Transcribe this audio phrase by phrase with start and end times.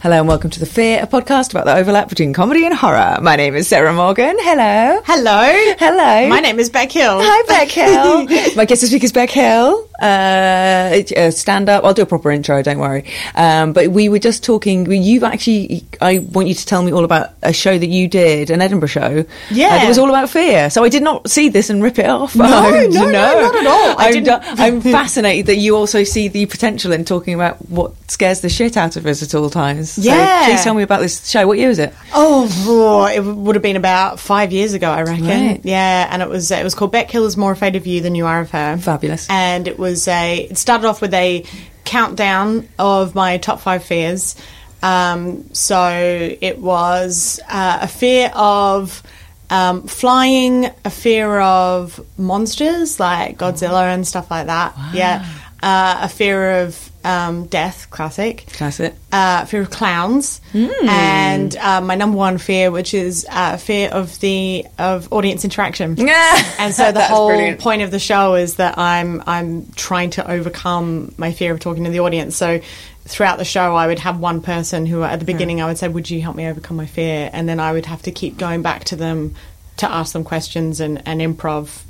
[0.00, 3.18] Hello and welcome to The Fear, a podcast about the overlap between comedy and horror.
[3.20, 4.36] My name is Sarah Morgan.
[4.38, 5.00] Hello.
[5.04, 5.74] Hello.
[5.76, 6.28] Hello.
[6.28, 7.18] My name is Bec Hill.
[7.20, 8.54] Hi, Bec Hill.
[8.56, 9.88] My guest this week is Bec Hill.
[10.00, 11.82] Uh, uh, stand up.
[11.84, 13.06] I'll do a proper intro, don't worry.
[13.34, 14.88] Um, but we were just talking.
[14.90, 18.50] You've actually, I want you to tell me all about a show that you did,
[18.50, 19.24] an Edinburgh show.
[19.50, 19.80] Yeah.
[19.80, 20.70] Uh, it was all about fear.
[20.70, 22.36] So I did not see this and rip it off.
[22.36, 23.98] No, Oh, no, no, not at all.
[24.00, 27.94] I I'm, didn't- I'm fascinated that you also see the potential in talking about what
[28.08, 29.87] scares the shit out of us at all times.
[29.94, 30.46] So Yeah.
[30.46, 31.46] please tell me about this show.
[31.46, 31.94] What year was it?
[32.14, 35.26] Oh, it would have been about five years ago, I reckon.
[35.26, 35.60] Right.
[35.64, 38.14] Yeah, and it was it was called Bec Hill is more afraid of you than
[38.14, 38.76] you are of her.
[38.78, 39.26] Fabulous.
[39.30, 40.38] And it was a.
[40.50, 41.44] It started off with a
[41.84, 44.36] countdown of my top five fears.
[44.82, 45.88] Um, so
[46.40, 49.02] it was uh, a fear of.
[49.50, 54.74] Um, flying, a fear of monsters like Godzilla and stuff like that.
[54.92, 55.24] Yeah,
[55.62, 58.44] uh, a fear of um, death, classic.
[58.52, 58.94] Classic.
[59.12, 60.68] uh, fear of clowns, Hmm.
[60.88, 65.96] and uh, my number one fear, which is uh, fear of the of audience interaction.
[66.58, 67.60] and so the whole brilliant.
[67.60, 71.84] point of the show is that I'm I'm trying to overcome my fear of talking
[71.84, 72.36] to the audience.
[72.36, 72.60] So
[73.06, 75.88] throughout the show, I would have one person who, at the beginning, I would say,
[75.88, 78.60] "Would you help me overcome my fear?" And then I would have to keep going
[78.62, 79.34] back to them
[79.78, 81.80] to ask them questions and, and improv.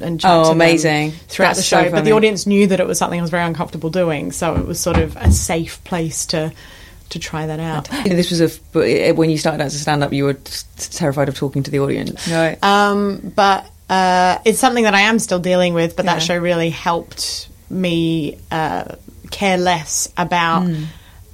[0.00, 1.12] And Oh, amazing.
[1.28, 3.30] Throughout That's the show, so but the audience knew that it was something I was
[3.30, 6.52] very uncomfortable doing, so it was sort of a safe place to
[7.10, 7.88] to try that out.
[8.04, 10.38] This was a but when you started out as a stand-up, you were
[10.76, 12.26] terrified of talking to the audience.
[12.28, 12.62] Right.
[12.62, 15.96] Um, but uh, it's something that I am still dealing with.
[15.96, 16.14] But Yeah.
[16.14, 18.96] that show really helped me uh,
[19.30, 20.62] care less about.
[20.64, 20.84] Hmm.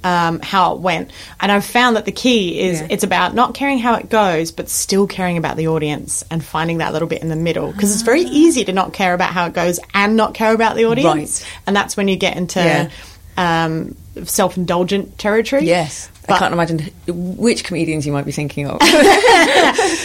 [0.03, 2.87] Um, how it went, and I've found that the key is Yeah.
[2.89, 6.79] it's about not caring how it goes, but still caring about the audience and finding
[6.79, 7.71] that little bit in the middle.
[7.71, 10.75] Because it's very easy to not care about how it goes and not care about
[10.75, 11.49] the audience, Right.
[11.67, 12.89] and that's when you get into Yeah.
[13.37, 15.65] um, self-indulgent territory.
[15.67, 16.09] yes.
[16.29, 18.81] I can't imagine which comedians you might be thinking of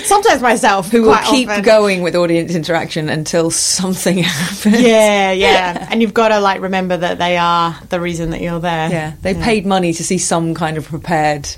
[0.05, 1.63] Sometimes myself who will keep often.
[1.65, 4.81] going with audience interaction until something happens.
[4.81, 5.87] Yeah, yeah.
[5.91, 8.91] and you've got to like remember that they are the reason that you're there.
[8.91, 11.49] Yeah, they paid money to see some kind of prepared.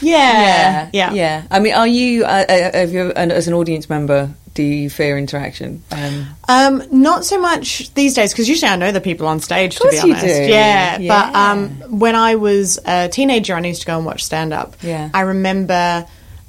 [0.00, 1.46] Yeah, yeah, yeah.
[1.50, 5.18] I mean, are you, uh, uh, you an- as an audience member, do you fear
[5.18, 5.82] interaction?
[5.90, 9.76] Um, Um, not so much these days because usually I know the people on stage.
[9.76, 10.28] To be you honest, do.
[10.28, 11.08] Yeah, Yeah.
[11.08, 14.76] But um, when I was a teenager, I used to go and watch stand up.
[14.80, 15.10] Yeah.
[15.12, 16.06] I remember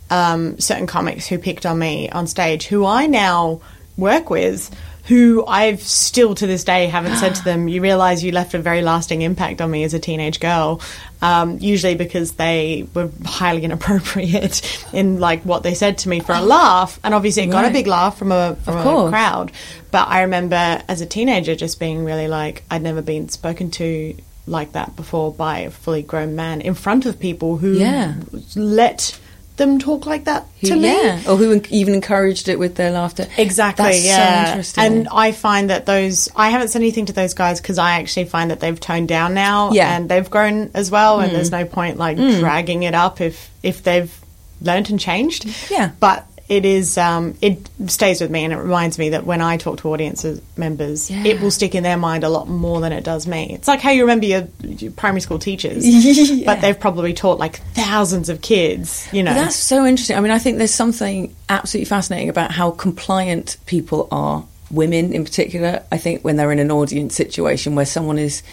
[0.10, 3.62] um, certain comics who picked on me on stage, who I now
[3.98, 4.70] work with.
[5.08, 8.60] Who I've still to this day haven't said to them, you realize you left a
[8.60, 10.82] very lasting impact on me as a teenage girl.
[11.22, 16.34] Um, usually because they were highly inappropriate in like what they said to me for
[16.34, 19.52] a laugh, and obviously it got a big laugh from a from a crowd.
[19.92, 24.16] But I remember as a teenager just being really like I'd never been spoken to
[24.48, 28.16] like that before by a fully grown man in front of people who Yeah.
[28.56, 29.20] let
[29.58, 30.88] them talk like that who- to me.
[30.88, 33.28] yeah, or who even encouraged it with their laughter.
[33.38, 33.86] Exactly.
[33.86, 34.44] That's yeah.
[34.44, 34.84] so interesting.
[34.84, 38.26] And I find that those I haven't said anything to those guys because I actually
[38.26, 39.72] find that they've toned down now.
[39.72, 39.86] Yeah.
[39.88, 39.96] Mm.
[39.96, 41.20] And they've grown as well.
[41.20, 44.14] And there's no point like dragging it up if if they've
[44.62, 45.48] learned and changed.
[45.70, 45.92] Yeah.
[46.00, 49.58] But it is um, it stays with me and it reminds me that when I
[49.58, 50.24] talk to audience
[50.56, 51.24] members, Yeah.
[51.26, 53.52] it will stick in their mind a lot more than it does me.
[53.54, 55.84] It's like how you remember your, your primary school teachers,
[56.30, 56.46] Yeah.
[56.46, 59.08] but they've probably taught like thousands of kids.
[59.12, 60.18] You know, that's so interesting.
[60.18, 65.24] I mean, I think there's something absolutely fascinating about how compliant people are, women in
[65.24, 65.84] particular.
[65.92, 68.44] I think when they're in an audience situation where someone is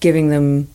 [0.00, 0.68] giving them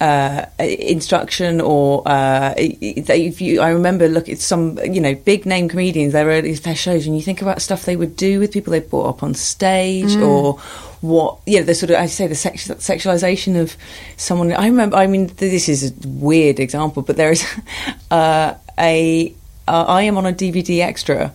[0.00, 5.68] uh, instruction or uh, if you, I remember look at some you know big name
[5.68, 8.72] comedians they were their shows and you think about stuff they would do with people
[8.72, 10.26] they brought up on stage Mm.
[10.28, 10.58] or
[11.00, 13.76] what you know the sort of I say the sex, sexualization of
[14.16, 17.44] someone I remember I mean this is a weird example but there is
[18.10, 19.34] uh, a
[19.68, 21.32] uh, I am on a DVD extra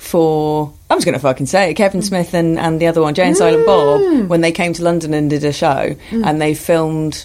[0.00, 3.14] for I'm just going to fucking say it, Kevin Smith and, and the other one,
[3.14, 6.54] Jay and Silent Bob, when they came to London and did a show, and they
[6.54, 7.24] filmed.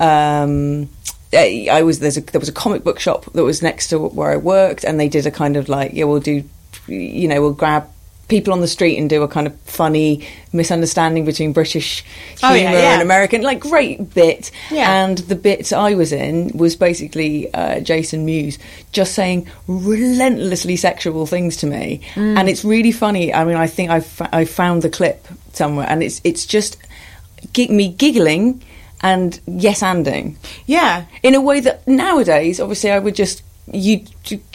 [0.00, 0.88] Um,
[1.32, 4.30] I was there's a, there was a comic book shop that was next to where
[4.32, 6.42] I worked, and they did a kind of like yeah we'll do,
[6.86, 7.88] you know we'll grab
[8.28, 12.02] people on the street and do a kind of funny misunderstanding between British
[12.42, 12.92] Oh, humour yeah, yeah.
[12.94, 14.50] and American like great bit.
[14.70, 15.04] Yeah.
[15.04, 18.58] And the bit I was in was basically uh, Jason Mewes
[18.90, 22.38] just saying relentlessly sexual things to me, Mm.
[22.38, 23.32] and it's really funny.
[23.32, 26.76] I mean, I think I f- I found the clip somewhere, and it's it's just
[27.56, 28.62] me giggling
[29.02, 31.04] and yes anding Yeah.
[31.22, 33.42] in a way that nowadays, obviously, I would just.
[33.72, 34.04] You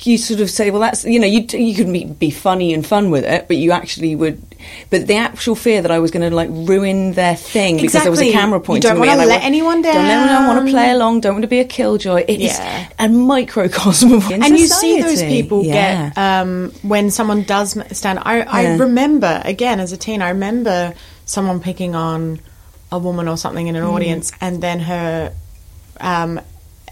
[0.03, 2.85] you sort of say, well, that's you know, you you could be, be funny and
[2.87, 4.41] fun with it, but you actually would.
[4.89, 8.09] But the actual fear that I was going to like ruin their thing because there
[8.09, 8.39] was a Exactly.
[8.39, 10.71] camera You pointing don't at me, and I let anyone Don't let anyone want to
[10.71, 11.19] play along.
[11.19, 12.23] Don't want to be a killjoy.
[12.25, 12.87] It is Yeah.
[12.99, 16.11] a microcosm of and you see those people Yeah.
[16.11, 18.19] get um, when someone does stand.
[18.19, 18.77] I, I Yeah.
[18.77, 20.21] remember again as a teen.
[20.21, 20.93] I remember
[21.25, 22.39] someone picking on
[22.91, 23.93] a woman or something in an Mm.
[23.93, 25.31] audience, and then her,
[25.99, 26.39] um,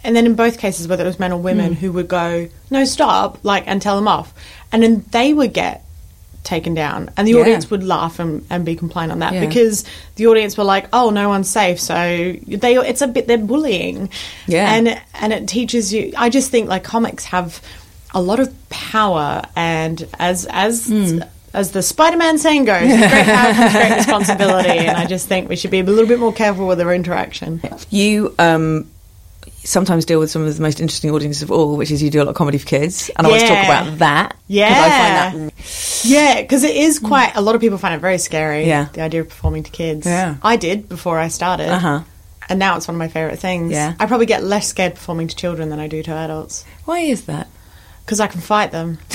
[0.03, 1.77] and then in both cases, whether it was men or women, Mm.
[1.77, 4.33] who would go no stop like and tell them off,
[4.71, 5.83] and then they would get
[6.45, 7.41] taken down and the Yeah.
[7.41, 9.41] audience would laugh and, and be compliant on that Yeah.
[9.45, 9.83] because
[10.15, 11.93] the audience were like oh no one's safe so
[12.47, 14.09] they it's a bit they're bullying
[14.47, 14.73] Yeah.
[14.73, 17.61] and and it teaches you i just think like comics have
[18.13, 21.19] a lot of power and as as Hmm.
[21.53, 25.55] As the spider-man saying goes great power comes great responsibility and i just think we
[25.55, 28.89] should be a little bit more careful with our interaction You um,
[29.63, 32.19] sometimes deal with some of the most interesting audiences of all, which is you do
[32.19, 34.35] a lot of comedy for kids, and I want to talk about that.
[34.47, 34.67] Yeah.
[34.69, 38.17] I find that yeah because it is quite a lot of people find it very
[38.17, 38.87] scary Yeah.
[38.93, 40.35] the idea of performing to kids Yeah.
[40.41, 42.01] i did before i started Uh-huh.
[42.47, 43.95] and now it's one of my favorite things Yeah.
[43.99, 47.25] i probably get less scared performing to children than i do to adults why is
[47.25, 47.47] that?
[48.05, 48.97] because i can fight them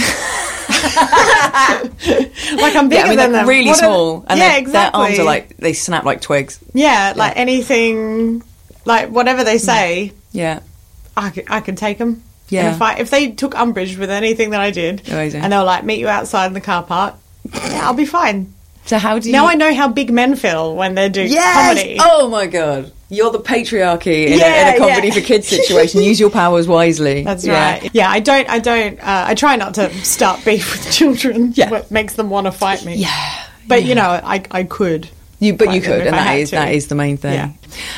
[2.56, 3.48] like I'm bigger yeah, I mean, than they're them.
[3.48, 4.98] really What small, and yeah, their, exactly.
[5.00, 6.58] their arms are like they snap like twigs.
[6.72, 8.42] yeah, like anything,
[8.84, 9.60] like whatever they mm.
[9.60, 10.60] say, Yeah,
[11.16, 12.22] I could, I could take them.
[12.48, 12.66] Yeah.
[12.66, 15.42] And if I if they took umbrage with anything that I did, Amazing.
[15.42, 17.14] and they were like meet you outside in the car park,
[17.52, 18.52] yeah, I'll be fine.
[18.86, 21.96] So how do you Now I know how big men feel when they're doing comedy.
[22.00, 25.14] Oh my god, you're the patriarchy in, a, in a comedy yeah.
[25.14, 26.02] for kids situation.
[26.02, 27.22] Use your powers wisely.
[27.24, 27.72] That's Yeah.
[27.80, 27.90] right.
[27.94, 28.48] Yeah, I don't.
[28.48, 28.98] I don't.
[29.00, 31.52] Uh, I try not to start beef with children.
[31.56, 31.70] Yeah.
[31.70, 32.96] what makes them want to fight me.
[32.96, 35.08] Yeah, but you know, I I could.
[35.40, 36.56] You, but you could, and I that is to.
[36.56, 37.34] that is the main thing.
[37.34, 37.50] Yeah.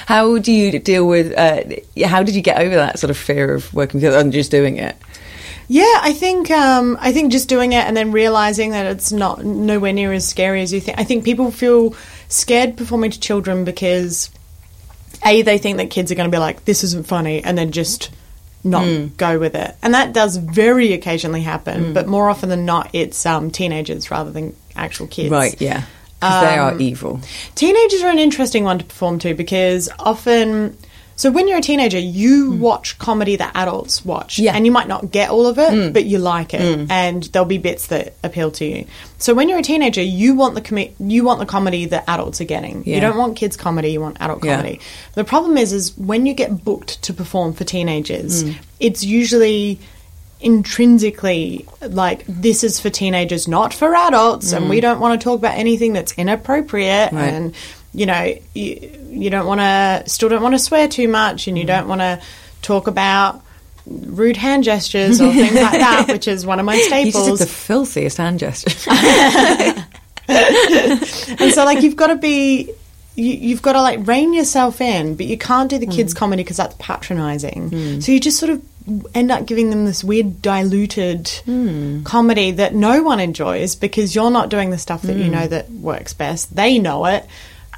[0.06, 1.32] How do you deal with?
[1.36, 1.62] Uh,
[1.94, 4.50] yeah, how did you get over that sort of fear of working together and just
[4.50, 4.96] doing it?
[5.68, 9.44] Yeah, I think um, I think just doing it and then realizing that it's not
[9.44, 10.98] nowhere near as scary as you think.
[10.98, 11.94] I think people feel
[12.28, 14.30] scared performing to children because
[15.24, 17.72] a they think that kids are going to be like this isn't funny and then
[17.72, 18.10] just
[18.62, 19.06] not Hmm.
[19.16, 21.92] go with it, and that does very occasionally happen.
[21.94, 25.30] But more often than not, it's um, teenagers rather than actual kids.
[25.30, 25.60] Right?
[25.60, 25.82] Yeah,
[26.20, 27.20] because they Um, are evil.
[27.54, 30.76] Teenagers are an interesting one to perform to because often.
[31.18, 34.42] So when you're a teenager, you watch comedy that adults watch, Hmm.
[34.42, 34.50] Yeah.
[34.52, 34.56] Hmm.
[34.58, 37.56] and you might not get all of it, but you like it, and there'll be
[37.58, 38.84] bits that appeal to you.
[39.18, 42.40] So when you're a teenager, you want the com- you want the comedy that adults
[42.42, 42.82] are getting.
[42.84, 42.96] Yeah.
[42.96, 44.56] You don't want kids comedy; you want adult Yeah.
[44.56, 44.78] comedy.
[45.14, 48.50] The problem is, is when you get booked to perform for teenagers, Hmm.
[48.78, 49.78] it's usually
[50.38, 55.38] intrinsically like this is for teenagers not for adults and we don't want to talk
[55.38, 57.16] about anything that's inappropriate Mm.
[57.16, 57.32] Right.
[57.32, 57.54] and
[57.96, 61.58] you know you, you don't want to still don't want to swear too much and
[61.58, 61.68] you Mm.
[61.68, 62.20] don't want to
[62.62, 63.42] talk about
[63.86, 67.14] rude hand gestures or things like that which is one of my staples.
[67.14, 68.90] You just did the filthiest hand gesture.
[70.28, 72.70] and so like you've got to be
[73.14, 76.18] you, you've got to like rein yourself in but you can't do the kids mm.
[76.18, 77.70] comedy because that's patronizing.
[77.70, 78.02] Mm.
[78.02, 78.62] So you just sort of
[79.14, 82.04] end up giving them this weird diluted mm.
[82.04, 85.70] comedy that no one enjoys because you're not doing the stuff that you know that
[85.70, 86.54] works best.
[86.54, 87.26] They know it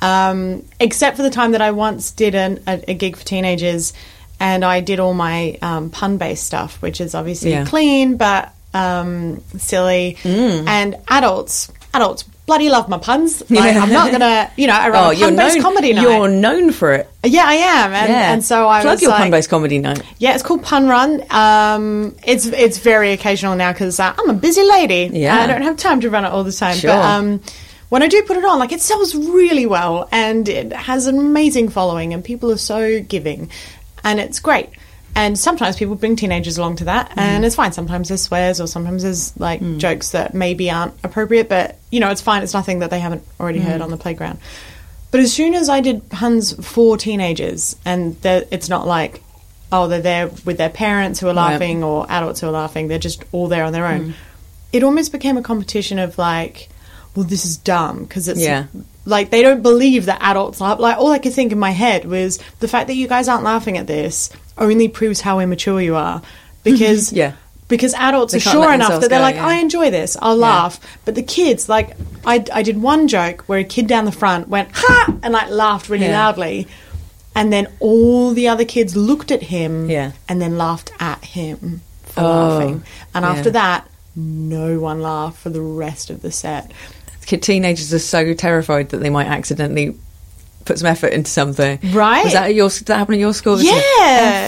[0.00, 3.92] um, except for the time that i once did an, a, a gig for teenagers
[4.40, 7.64] and i did all my um, pun-based stuff which is obviously Yeah.
[7.64, 14.50] clean but um, silly and adults adults bloody love my puns like, i'm not gonna
[14.56, 15.62] you know i run oh, a pun-based known.
[15.62, 17.08] comedy night You're known for it.
[17.24, 18.32] yeah i am and, yeah.
[18.32, 20.02] and so i plug was your like, pun-based comedy night.
[20.18, 21.22] yeah, it's called Pun Run.
[21.30, 25.10] Um, it's it's very occasional now because uh, I'm a busy lady.
[25.18, 25.36] Yeah.
[25.36, 26.76] I don't have time to run it all the time.
[26.76, 26.90] Sure.
[26.90, 27.40] But um,
[27.88, 31.18] when I do put it on, like it sells really well, and it has an
[31.18, 33.50] amazing following, and people are so giving,
[34.04, 34.68] and it's great.
[35.16, 37.18] And sometimes people bring teenagers along to that, Mm.
[37.18, 37.72] and it's fine.
[37.72, 42.10] Sometimes there's swears, or sometimes there's like jokes that maybe aren't appropriate, but you know,
[42.10, 42.42] it's fine.
[42.42, 43.64] It's nothing that they haven't already Mm.
[43.64, 44.38] heard on the playground.
[45.10, 49.22] But as soon as I did puns for teenagers, and it's not like,
[49.72, 51.52] oh, they're there with their parents who are Right.
[51.52, 54.14] laughing or adults who are laughing, they're just all there on their own.
[54.70, 56.68] it almost became a competition of like,
[57.14, 58.64] well, this is dumb because it's Yeah.
[59.04, 60.78] like they don't believe that adults laugh.
[60.78, 63.44] Like all I could think in my head was the fact that you guys aren't
[63.44, 66.22] laughing at this only proves how immature you are
[66.64, 67.32] because Yeah.
[67.68, 69.46] Because adults They are sure enough that they're go, like, yeah.
[69.46, 70.80] I enjoy this, I'll laugh.
[71.04, 74.48] But the kids, like, I, I did one joke where a kid down the front
[74.48, 75.12] went, ha!
[75.22, 76.18] and like laughed really Yeah.
[76.18, 76.66] loudly.
[77.34, 80.12] And then all the other kids looked at him Yeah.
[80.30, 82.82] and then laughed at him for Oh, laughing.
[83.14, 83.30] And yeah.
[83.32, 83.86] after that,
[84.18, 86.72] no one laughed for the rest of the set.
[87.24, 89.96] Teenagers are so terrified that they might accidentally
[90.68, 91.78] put some effort into something.
[91.92, 92.24] Right.
[92.24, 92.68] Was that at your?
[92.68, 93.60] Did that happen at your school?
[93.60, 93.72] Yeah.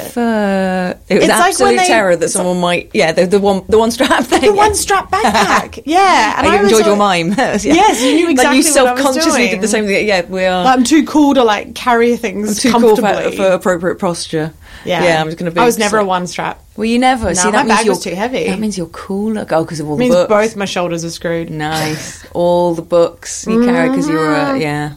[0.04, 1.00] Effort.
[1.08, 2.90] It was It's like absolute they- terror that someone might.
[2.94, 4.42] Yeah, the, the one, the one strap thing.
[4.42, 5.82] The one strap backpack.
[5.86, 6.38] yeah.
[6.38, 7.34] And I you was enjoyed your like- mime.
[7.64, 10.06] Yes, you knew like you exactly what I was self-consciously did the same thing.
[10.06, 10.64] Yeah, we are.
[10.64, 13.32] Like, I'm too cool to like carry things too cool comfortably.
[13.36, 14.52] for, for appropriate posture.
[14.84, 15.02] yeah.
[15.04, 15.20] yeah.
[15.20, 15.60] I'm just going to be.
[15.60, 16.62] I was never a one strap.
[16.76, 17.26] Well, you never.
[17.28, 18.44] No, See, my that means bag you're was too heavy.
[18.46, 19.46] That means you're cooler.
[19.50, 20.48] Oh, because of all It means the books.
[20.48, 21.50] both my shoulders are screwed.
[21.50, 22.24] Nice.
[22.32, 24.50] All the books you carry because you're Mm-hmm.
[24.56, 24.94] Uh, yeah.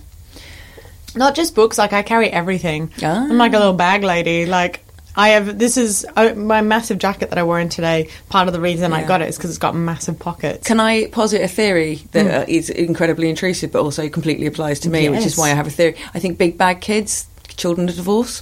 [1.16, 2.92] Not just books, like I carry everything.
[3.04, 3.24] Ah.
[3.30, 4.46] I'm like a little bag lady.
[4.46, 4.84] Like
[5.16, 5.60] I have.
[5.60, 8.10] This is uh, my massive jacket that I wore in today.
[8.30, 10.68] Part of the reason I got it is because it's got massive pockets.
[10.68, 12.42] Can I posit a theory that Mm.
[12.42, 15.68] uh, is incredibly intrusive, but also completely applies to me, which is why I have
[15.68, 15.96] a theory.
[16.16, 17.28] I think big bag kids,
[17.58, 18.42] children of divorce.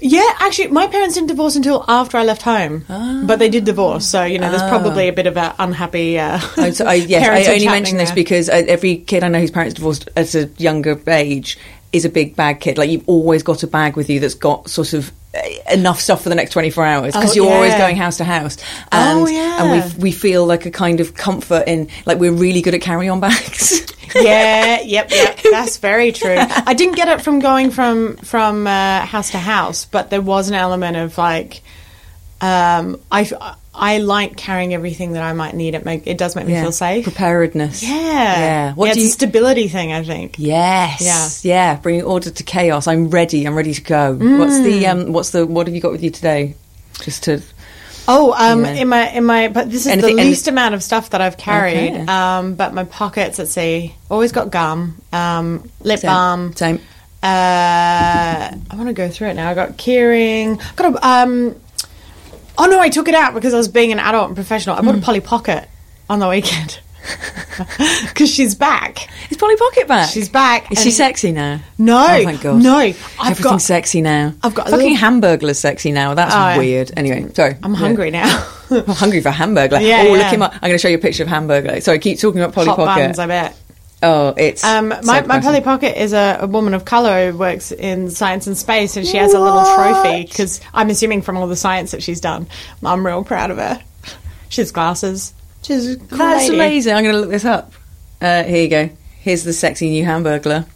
[0.00, 3.22] Yeah, actually, my parents didn't divorce until after I left home, Ah.
[3.26, 4.06] but they did divorce.
[4.06, 6.18] So you know, there's probably a bit of an unhappy.
[6.18, 8.14] Uh, I, so I, yes, I only mention this there.
[8.14, 11.58] because uh, every kid I know whose parents divorced at a younger age
[11.92, 12.76] is a big bag kid.
[12.76, 15.12] Like you've always got a bag with you that's got sort of
[15.70, 18.56] enough stuff for the next 24 hours because Oh, you're always going house to house.
[18.92, 19.62] Oh, And, yeah.
[19.62, 22.80] And we we feel like a kind of comfort in like we're really good at
[22.80, 23.86] carry on bags.
[24.14, 25.40] yeah, yep, yep.
[25.50, 26.36] That's very true.
[26.38, 30.48] I didn't get it from going from from uh, house to house, but there was
[30.48, 31.62] an element of like,
[32.40, 33.30] um, I
[33.78, 35.74] I like carrying everything that I might need.
[35.74, 37.04] It make it does make me feel safe.
[37.04, 37.82] Preparedness.
[37.82, 38.72] Yeah, Yeah.
[38.74, 39.92] What yeah, do it's you- a stability thing.
[39.92, 40.36] I think.
[40.38, 41.44] Yes.
[41.44, 41.52] Yeah.
[41.54, 41.76] Yeah.
[41.76, 42.86] Bringing order to chaos.
[42.86, 43.44] I'm ready.
[43.46, 44.14] I'm ready to go.
[44.14, 44.90] What's the Mm.
[45.06, 45.12] um?
[45.12, 45.46] What's the?
[45.46, 46.54] What have you got with you today?
[47.02, 47.42] Just to.
[48.08, 48.70] Oh, um, Yeah.
[48.74, 51.20] in my in my, but this is Anything- the any- least amount of stuff that
[51.20, 51.92] I've carried.
[51.92, 52.06] Okay.
[52.06, 56.08] Um, but my pockets, let's see, always got gum, um, lip Same.
[56.08, 56.56] balm.
[56.56, 56.80] Same.
[57.22, 57.26] Uh,
[58.70, 59.50] I want to go through it now.
[59.50, 60.60] I got keyring.
[60.76, 61.06] Got a.
[61.08, 61.56] Um,
[62.58, 64.76] oh no, I took it out because I was being an adult and professional.
[64.76, 65.04] I bought a hmm.
[65.04, 65.68] Polly Pocket
[66.08, 66.80] on the weekend
[68.08, 69.08] because she's back.
[69.30, 70.10] Is Polly Pocket back?
[70.10, 70.70] She's back.
[70.72, 71.60] Is she sexy now?
[71.78, 72.62] No, Oh, thank God.
[72.62, 72.76] no.
[72.78, 73.62] I've Everything's got.
[73.62, 74.34] sexy now.
[74.42, 76.14] I've got a fucking little- Hamburglar's sexy now.
[76.14, 76.92] That's Oh, weird.
[76.96, 77.56] Anyway, sorry.
[77.62, 77.78] I'm Yeah.
[77.78, 78.46] hungry now.
[78.70, 79.80] I'm hungry for hamburger.
[79.80, 80.22] Yeah, oh, yeah.
[80.22, 80.54] look him up.
[80.54, 81.80] I'm going to show you a picture of hamburger.
[81.80, 83.00] Sorry, keep talking about Polly Hot Pocket.
[83.02, 83.56] buns, I bet.
[84.02, 85.40] Oh, it's Um, so my, my.
[85.40, 89.06] Polly Pocket is a, a woman of colour who works in science and space, and
[89.06, 92.46] she has a little trophy because I'm assuming from all the science that she's done.
[92.84, 93.82] I'm real proud of her.
[94.48, 95.34] She has glasses.
[95.62, 96.54] She's cool That's lady.
[96.54, 96.94] amazing.
[96.94, 97.72] I'm going to look this up.
[98.20, 98.90] Uh, here you go.
[99.20, 100.66] Here's the sexy new hamburglar.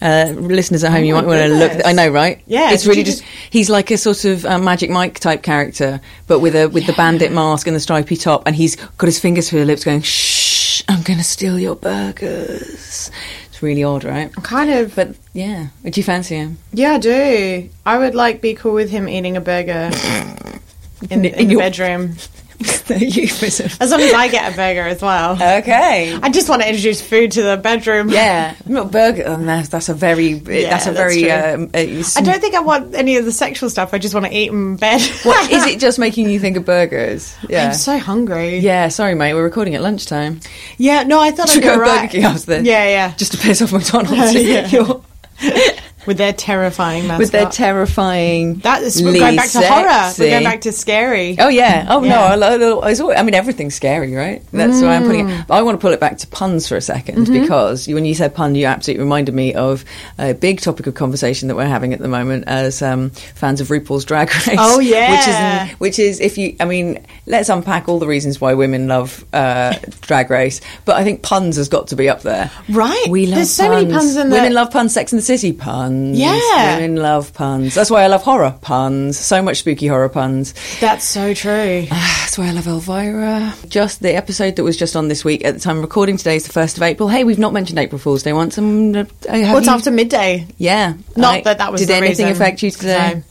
[0.00, 1.86] Uh, listeners at home, you Oh my might want to look.
[1.86, 2.42] I know, right?
[2.46, 3.20] Yeah, it's really you just.
[3.22, 6.86] just- He's like a sort of uh, Magic Mike type character, but with a with
[6.88, 9.84] the bandit mask and the stripy top, and he's got his fingers through the lips,
[9.84, 10.41] going, "Shh,
[10.88, 13.10] I'm going to steal your burgers."
[13.48, 14.32] It's really odd, right?
[14.42, 16.58] Kind of, But yeah, would you fancy him?
[16.72, 17.68] yeah, I do.
[17.86, 19.90] I would like be cool with him eating a burger
[21.10, 22.16] in, in, In the your- bedroom,
[22.88, 23.70] Euphemism.
[23.80, 25.32] as long as I get a burger as well.
[25.34, 26.18] Okay.
[26.22, 28.10] I just want to introduce food to the bedroom.
[28.10, 29.24] Yeah, not burger.
[29.26, 30.34] oh, that's, that's a very.
[30.34, 31.22] that's a very.
[31.22, 31.30] true.
[31.30, 31.78] Um, uh,
[32.16, 33.94] I don't think I want any of the sexual stuff.
[33.94, 35.00] I just want to eat in bed.
[35.22, 35.80] What is it?
[35.80, 37.34] Just making you think of burgers?
[37.48, 37.68] Yeah.
[37.68, 38.58] I'm so hungry.
[38.58, 39.34] yeah, sorry, mate.
[39.34, 40.40] We're recording at lunchtime.
[40.78, 42.00] Yeah, no, I thought Should I'd go go right.
[42.02, 42.66] Burger King after this?
[42.66, 43.14] Yeah, yeah.
[43.16, 44.34] Just to piss off McDonald's.
[44.34, 45.80] Yeah.
[46.06, 47.18] With their terrifying mascot.
[47.20, 48.54] With their terrifying.
[48.60, 50.12] that is we're going back to Lee horror.
[50.18, 51.36] We're going back to scary.
[51.38, 51.86] Oh yeah.
[51.88, 52.06] Oh no.
[52.06, 52.20] Yeah.
[52.22, 54.42] I, love, it's always, I mean, everything's scary, right?
[54.52, 55.40] That's why I'm putting Mm.
[55.40, 55.46] it.
[55.46, 57.32] But I want to pull it back to puns for a 2nd Mm-hmm.
[57.40, 59.84] because you- when you said pun, you absolutely reminded me of
[60.18, 63.68] a big topic of conversation that we're having at the moment as um, fans of
[63.68, 64.56] RuPaul's Drag Race.
[64.58, 65.66] Oh, yeah.
[65.78, 66.56] which is which is if you.
[66.60, 71.04] I mean, let's unpack all the reasons why women love uh, Drag Race, but I
[71.04, 72.50] think puns has got to be up there.
[72.68, 73.06] Right.
[73.08, 74.92] We love There's so many puns in the- Women love puns.
[74.94, 75.91] Sex in the City puns.
[76.14, 76.76] Yeah.
[76.76, 77.74] Women love puns.
[77.74, 79.18] That's why I love horror puns.
[79.18, 80.54] So much spooky horror puns.
[80.80, 81.86] That's so true.
[81.90, 83.54] That's why I love Elvira.
[83.68, 85.44] Just the episode that was just on this week.
[85.44, 87.08] At the time of recording, today is the first of April.
[87.08, 88.56] Hey, we've not mentioned April Fool's Day once.
[88.58, 90.46] Um, uh, have What's you- after midday?
[90.58, 90.94] Yeah.
[91.16, 92.42] Not I- that that was Did the anything reason.
[92.42, 93.22] affect you today?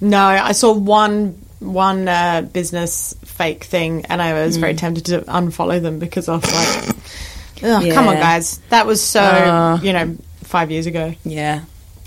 [0.00, 5.04] No, No, I saw one one uh, business fake thing, and I was very tempted
[5.06, 6.96] to unfollow them because I was like,
[7.62, 9.78] Ugh, "Come on, guys, that was so Uh.
[9.80, 11.60] you know five years ago." Yeah.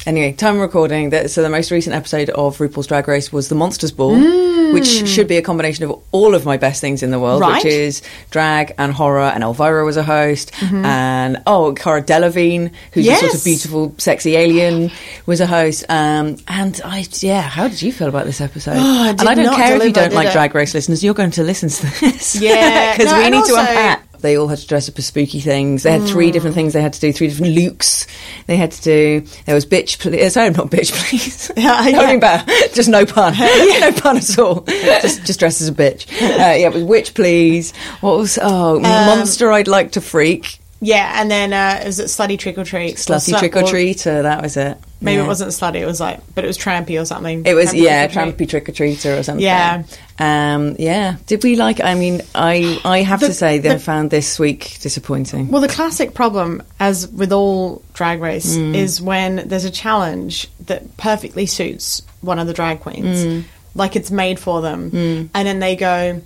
[0.05, 1.09] Anyway, time recording.
[1.09, 4.73] That, so the most recent episode of RuPaul's Drag Race was the Monsters Ball, Mm.
[4.73, 7.55] which should be a combination of all of my best things in the world, Right.
[7.63, 9.21] which is drag and horror.
[9.33, 13.35] And Elvira was a host, and oh, Cara Delevingne, who's a sort Mm-hmm.
[13.37, 14.91] Of beautiful, sexy alien,
[15.25, 15.85] was a host.
[15.89, 18.75] Um, and I, yeah, how did you feel about this episode?
[18.77, 20.33] Oh, I and I don't care if you don't like it?
[20.33, 22.91] Drag Race listeners, you're going to listen to this, Yeah.
[22.97, 25.83] because No, we need to unpack they all had to dress up as spooky things.
[25.83, 26.09] They had Mm.
[26.09, 28.07] three different things they had to do, three different looks
[28.47, 29.23] they had to do.
[29.45, 30.33] There was bitch, please.
[30.33, 31.51] Sorry, not bitch, please.
[31.57, 32.43] Yeah, Nothing yeah.
[32.43, 32.73] bad.
[32.73, 33.33] Just no pun.
[33.79, 34.61] no pun at all.
[34.67, 36.11] just, just dress as a bitch.
[36.21, 37.71] Uh, yeah, it was witch, please.
[38.01, 40.59] What was, oh, Um, monster I'd like to freak.
[40.81, 42.95] Yeah, and then uh, is it slutty trick or treat?
[42.97, 44.77] Slutty Or slut- trick or treater, that was it.
[45.01, 45.23] Maybe Yeah.
[45.23, 45.75] it wasn't slutty.
[45.81, 47.45] It was like, but it was trampy or something.
[47.45, 49.43] It was Trampy yeah, trick trampy trick or treater or something.
[49.43, 49.83] Yeah.
[50.19, 51.15] um, yeah.
[51.27, 51.81] Did we like?
[51.81, 55.49] I mean, I I have The- to say that I found this week disappointing.
[55.49, 58.75] Well, the classic problem, as with all drag race, Mm.
[58.75, 63.43] is when there's a challenge that perfectly suits one of the drag queens, Mm.
[63.75, 66.21] like it's made for them, and then they go,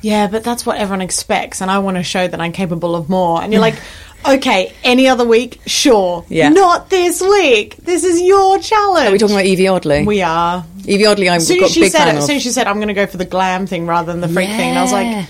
[0.00, 3.08] "Yeah, but that's what everyone expects, and I want to show that I'm capable of
[3.08, 3.76] more." And you're like.
[4.24, 6.24] Okay, any other week, sure.
[6.28, 6.50] Yeah.
[6.50, 7.74] Not this week.
[7.78, 9.08] This is your challenge.
[9.08, 10.04] Are we talking about Yvie Oddly?
[10.06, 10.64] We are.
[10.84, 12.26] Yvie Oddly, I'm soon got she big said fan it, as of.
[12.28, 14.28] soon as she said, "I'm going to go for the glam thing rather than the
[14.28, 15.26] freak thing," and I was like,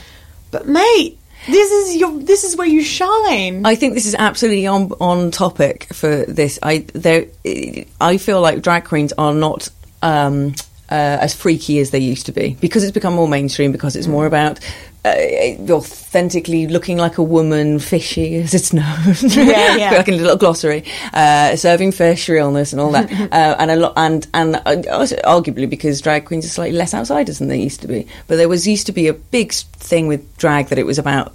[0.51, 2.19] "But mate, this is your.
[2.21, 6.59] This is where you shine." I think this is absolutely on on topic for this.
[6.63, 7.29] I there,
[7.99, 9.71] I feel like drag queens are not
[10.03, 10.55] um,
[10.93, 13.73] uh, as freaky as they used to be because it's become more mainstream.
[13.73, 14.61] Because it's more about
[15.07, 15.15] uh,
[15.71, 19.15] authentically looking like a woman, fishy as it's known.
[19.23, 19.91] Yeah, yeah.
[19.97, 20.85] like a little glossary,
[21.15, 25.69] uh, serving fish, realness, and all that, uh, and a lot, and and uh, arguably
[25.69, 28.07] because drag queens are slightly less outsiders than they used to be.
[28.27, 31.35] But there was used to be a big thing with drag that it was about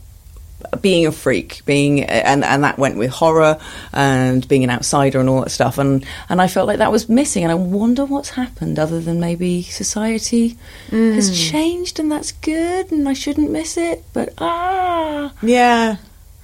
[0.81, 3.59] being a freak, being and and that went with horror
[3.93, 5.77] and being an outsider and all that stuff.
[5.77, 7.43] And and I felt like that was missing.
[7.43, 10.57] And I wonder what's happened, other than maybe society
[10.91, 14.03] has changed, and that's good, and I shouldn't miss it.
[14.13, 15.97] But ah, yeah,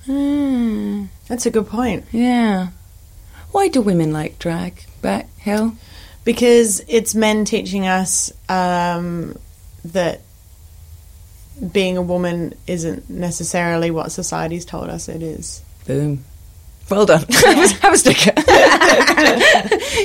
[0.07, 2.05] mm, that's a good point.
[2.11, 2.69] yeah.
[3.51, 4.83] Why do women like drag?
[5.03, 5.75] Bec Hill.
[6.23, 9.37] because it's men teaching us um,
[9.85, 10.21] that
[11.71, 15.61] being a woman isn't necessarily what society's told us it is.
[15.85, 16.23] Boom.
[16.89, 17.25] Well done.
[17.29, 18.33] Have a sticker.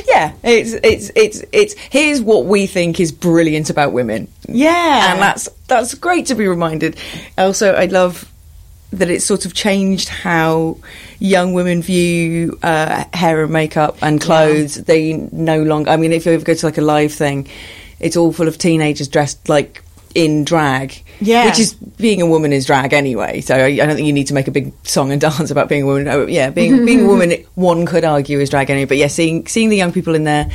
[0.06, 4.28] yeah, it's it's it's it's here's what we think is brilliant about women.
[4.48, 6.96] Yeah, and that's that's great to be reminded.
[7.36, 8.30] Also, I love
[8.92, 10.78] that it's sort of changed how
[11.18, 14.76] young women view uh, hair and makeup and clothes.
[14.76, 15.90] They no longer.
[15.90, 17.48] I mean, if you ever go to like a live thing,
[17.98, 19.82] it's all full of teenagers dressed like
[20.14, 21.02] in drag.
[21.20, 21.46] Yeah.
[21.46, 23.40] which is being a woman is drag anyway.
[23.40, 25.68] So I, I don't think you need to make a big song and dance about
[25.68, 26.06] being a woman.
[26.08, 28.86] Oh, yeah, being being a woman, one could argue is drag anyway.
[28.86, 30.48] But yeah, seeing seeing the young people in there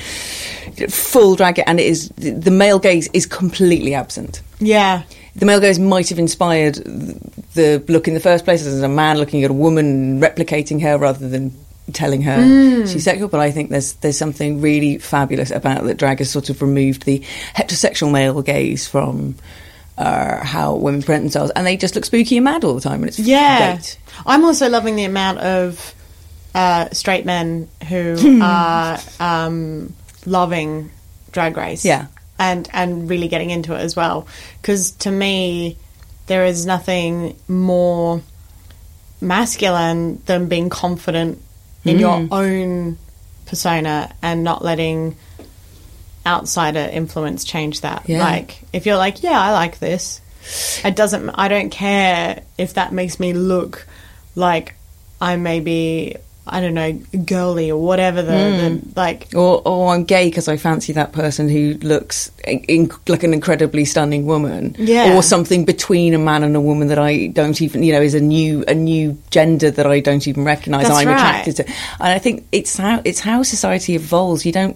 [0.89, 5.03] full drag and it is the male gaze is completely absent yeah,
[5.35, 9.17] the male gaze might have inspired the look in the first place as a man
[9.17, 11.51] looking at a woman replicating her rather than
[11.91, 12.91] telling her Mm.
[12.91, 16.49] she's sexual but I think there's there's something really fabulous about that drag has sort
[16.49, 17.19] of removed the
[17.55, 19.35] heterosexual male gaze from
[19.97, 23.01] uh, how women present themselves and they just look spooky and mad all the time
[23.01, 23.73] and it's yeah.
[23.73, 25.93] great I'm also loving the amount of
[26.55, 29.93] uh, straight men who are um,
[30.25, 30.91] loving
[31.31, 31.83] Drag Race.
[31.83, 32.07] Yeah.
[32.37, 34.27] and and really getting into it as well.
[34.61, 35.77] Because to me,
[36.27, 38.21] there is nothing more
[39.21, 41.41] masculine than being confident
[41.85, 42.27] in your Mm.
[42.31, 42.97] own
[43.45, 45.15] persona and not letting
[46.25, 48.03] outsider influence change that.
[48.07, 48.19] Yeah.
[48.23, 50.21] Like if you're like, yeah, I like this.
[50.83, 51.29] It doesn't.
[51.29, 53.87] I don't care if that makes me look
[54.35, 54.75] like
[55.21, 56.91] I maybe I don't know
[57.23, 58.89] girly or whatever the, the hmm.
[58.97, 59.29] like.
[59.34, 63.34] or, or I'm gay because I fancy that person who looks in, in, like an
[63.34, 65.15] incredibly stunning woman, Yeah.
[65.15, 68.13] or something between a man and a woman that I don't even, you know, is
[68.13, 70.89] a new a new gender that I don't even recognise.
[70.89, 71.15] I'm right.
[71.15, 74.45] attracted to, and I think it's how it's how society evolves.
[74.45, 74.75] You don't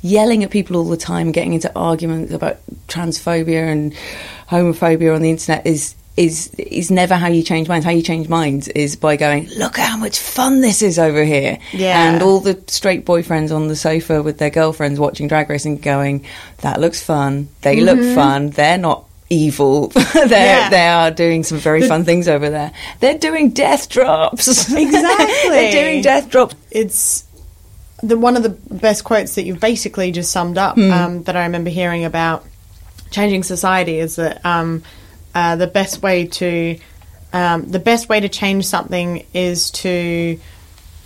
[0.00, 2.56] yelling at people all the time, getting into arguments about
[2.88, 3.92] transphobia and
[4.48, 5.94] homophobia on the internet is.
[6.14, 7.86] Is is never how you change minds.
[7.86, 11.58] How you change minds is by going, look how much fun this is over here,
[11.72, 12.12] Yeah.
[12.12, 15.80] and all the straight boyfriends on the sofa with their girlfriends watching Drag Race and
[15.80, 16.26] going,
[16.58, 17.48] "That looks fun.
[17.62, 18.50] They look fun.
[18.50, 19.88] They're not evil.
[20.12, 20.30] Mm-hmm.
[20.30, 20.68] Yeah.
[20.68, 22.72] they are doing some very fun things over there.
[23.00, 24.46] They're doing death drops.
[24.70, 25.48] Exactly.
[25.48, 26.54] They're doing death drops.
[26.70, 27.24] it's
[28.02, 30.90] the one of the best quotes that you've basically just summed up Hmm.
[30.92, 32.44] um, that I remember hearing about
[33.10, 34.82] changing society is that um,
[35.34, 36.78] uh, the best way to
[37.32, 40.38] um, the best way to change something is to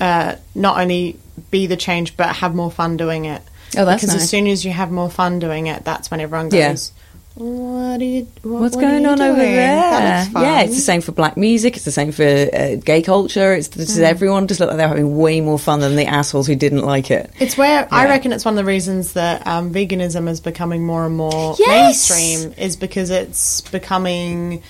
[0.01, 1.19] uh, not only
[1.51, 3.43] be the change but have more fun doing it.
[3.77, 4.25] Oh, that's because nice.
[4.25, 6.93] as soon as you have more fun doing it, that's when everyone goes,
[7.37, 8.27] what you?
[8.43, 9.77] What, What's what going on over there?
[9.77, 11.77] That looks fun." Yeah, it's the same for black music.
[11.77, 13.53] It's the same for uh, gay culture.
[13.53, 14.03] It's this Mm.
[14.03, 17.11] everyone just look like they're having way more fun than the assholes who didn't like
[17.11, 17.31] it.
[17.39, 21.05] It's where I reckon it's one of the reasons that um, veganism is becoming more
[21.07, 22.11] and more Yes!
[22.11, 24.63] mainstream is because it's becoming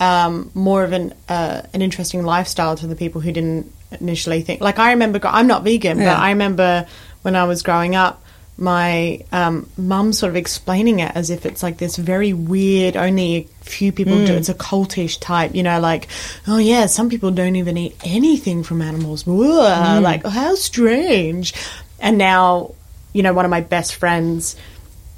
[0.00, 4.60] um, more of an uh, an interesting lifestyle to the people who didn't initially think.
[4.60, 6.14] Like I remember, I'm not vegan, Yeah.
[6.14, 6.86] but I remember
[7.22, 8.22] when I was growing up.
[8.58, 13.36] My um, mum sort of explaining it as if it's like this very weird, only
[13.36, 14.32] a few people do.
[14.32, 14.38] Mm.
[14.38, 16.08] It's a cultish type, you know, like,
[16.48, 19.24] oh yeah, some people don't even eat anything from animals.
[19.24, 20.00] Mm.
[20.02, 21.52] Like, oh, how strange.
[22.00, 22.72] And now,
[23.12, 24.56] you know, one of my best friends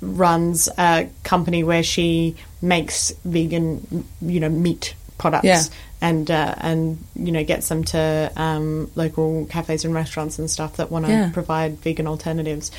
[0.01, 5.44] runs a company where she makes vegan, you know, meat products.
[5.44, 5.62] Yeah.
[6.01, 10.77] And uh, and you know gets them to um, local cafes and restaurants and stuff
[10.77, 11.31] that want to Yeah.
[11.33, 12.70] provide vegan alternatives,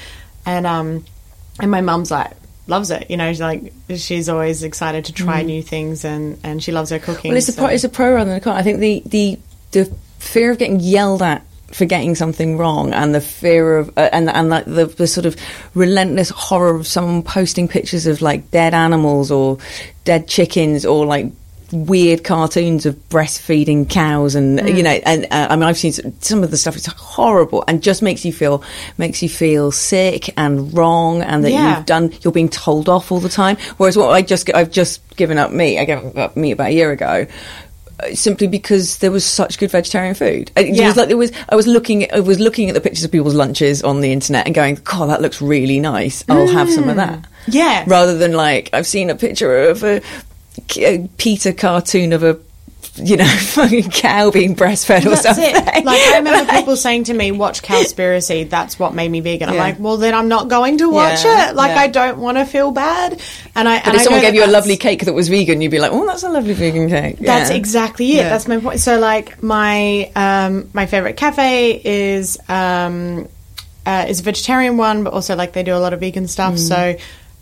[0.46, 1.06] and um,
[1.60, 2.34] and my mum's like
[2.68, 3.10] loves it.
[3.10, 6.92] You know, she's like she's always excited to try new things, and and she loves
[6.92, 7.32] her cooking.
[7.32, 7.34] Mm.
[7.34, 8.56] Well, it's a pro, it's a pro rather than a con.
[8.56, 9.40] I think the the
[9.72, 9.86] the
[10.20, 14.30] fear of getting yelled at for getting something wrong, and the fear of uh, and
[14.30, 15.36] and like the the sort of
[15.74, 19.58] relentless horror of someone posting pictures of like dead animals or
[20.06, 21.32] dead chickens or like
[21.72, 24.78] weird cartoons of breastfeeding cows and Mm.
[24.78, 27.82] you know and uh, I mean I've seen some- of the stuff it's horrible and
[27.84, 28.64] just makes you feel
[28.98, 31.78] makes you feel sick and wrong and that Yeah.
[31.78, 35.02] you've done you're being told off all the time whereas what I just I've just
[35.16, 37.28] given up meat I gave up meat about a year ago
[38.02, 40.50] uh, simply because there was such good vegetarian food.
[40.56, 40.88] It Yeah.
[40.88, 41.34] was like there was.
[41.50, 42.08] I was looking.
[42.14, 45.10] I was looking at the pictures of people's lunches on the internet and going, "God,
[45.10, 46.24] that looks really nice.
[46.30, 47.84] I'll have some of that." Yeah.
[47.88, 50.02] Rather than like I've seen a picture of a
[50.68, 52.40] PETA cartoon of a,
[52.96, 55.46] you know, fucking cow being breastfed or That's something.
[55.56, 55.86] it.
[55.86, 59.48] Like I remember people saying to me, "Watch Cowspiracy." That's what made me vegan.
[59.50, 61.56] I'm like, well, then I'm not going to watch Yeah, it.
[61.56, 61.82] Like yeah.
[61.82, 63.22] I don't want to feel bad.
[63.56, 63.78] And I.
[63.78, 65.72] But and if I someone gave that you a lovely cake that was vegan, you'd
[65.72, 68.18] be like, "Oh, that's a lovely vegan cake." That's exactly it.
[68.18, 68.30] Yeah.
[68.30, 68.80] That's my point.
[68.80, 73.30] So, like, my um, my favorite cafe is um,
[73.86, 76.56] uh, is a vegetarian one, but also like they do a lot of vegan stuff.
[76.56, 76.68] Mm.
[76.68, 76.96] So,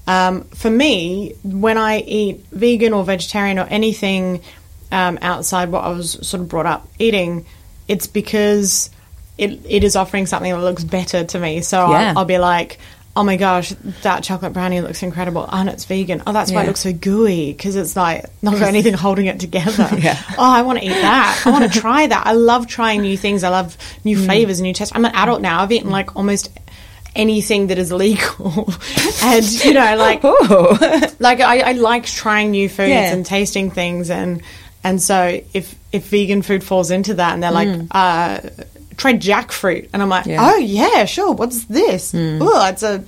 [0.08, 4.42] um, for me, when I eat vegan or vegetarian or anything
[4.92, 7.46] um, outside what I was sort of brought up eating,
[7.88, 8.90] it's because
[9.38, 11.62] it it is offering something that looks better to me.
[11.62, 12.12] So Yeah.
[12.12, 12.80] I'll, I'll be like.
[13.20, 13.72] Oh my gosh,
[14.04, 15.50] that chocolate brownie looks incredible.
[15.52, 16.22] and it's vegan.
[16.28, 19.40] Oh, that's why it looks so gooey because it's like not got anything holding it
[19.40, 19.90] together.
[19.98, 20.22] Yeah.
[20.38, 21.42] Oh, I want to eat that.
[21.44, 22.28] I want to try that.
[22.28, 23.44] I love trying new things.
[23.44, 24.96] I love new flavors and new tests.
[24.96, 25.64] I'm an adult now.
[25.64, 26.52] I've eaten like almost
[27.18, 28.72] anything that is legal,
[29.24, 31.10] and you know, like Oh.
[31.20, 33.12] like I, I like trying new foods Yeah.
[33.14, 34.42] and tasting things, and
[34.84, 37.70] and so if if vegan food falls into that, and they're like.
[37.92, 38.40] uh
[38.98, 40.40] Try jackfruit, and I'm like, Yeah.
[40.42, 41.32] oh yeah, sure.
[41.34, 42.16] What's this?
[42.16, 43.04] Oh, it's a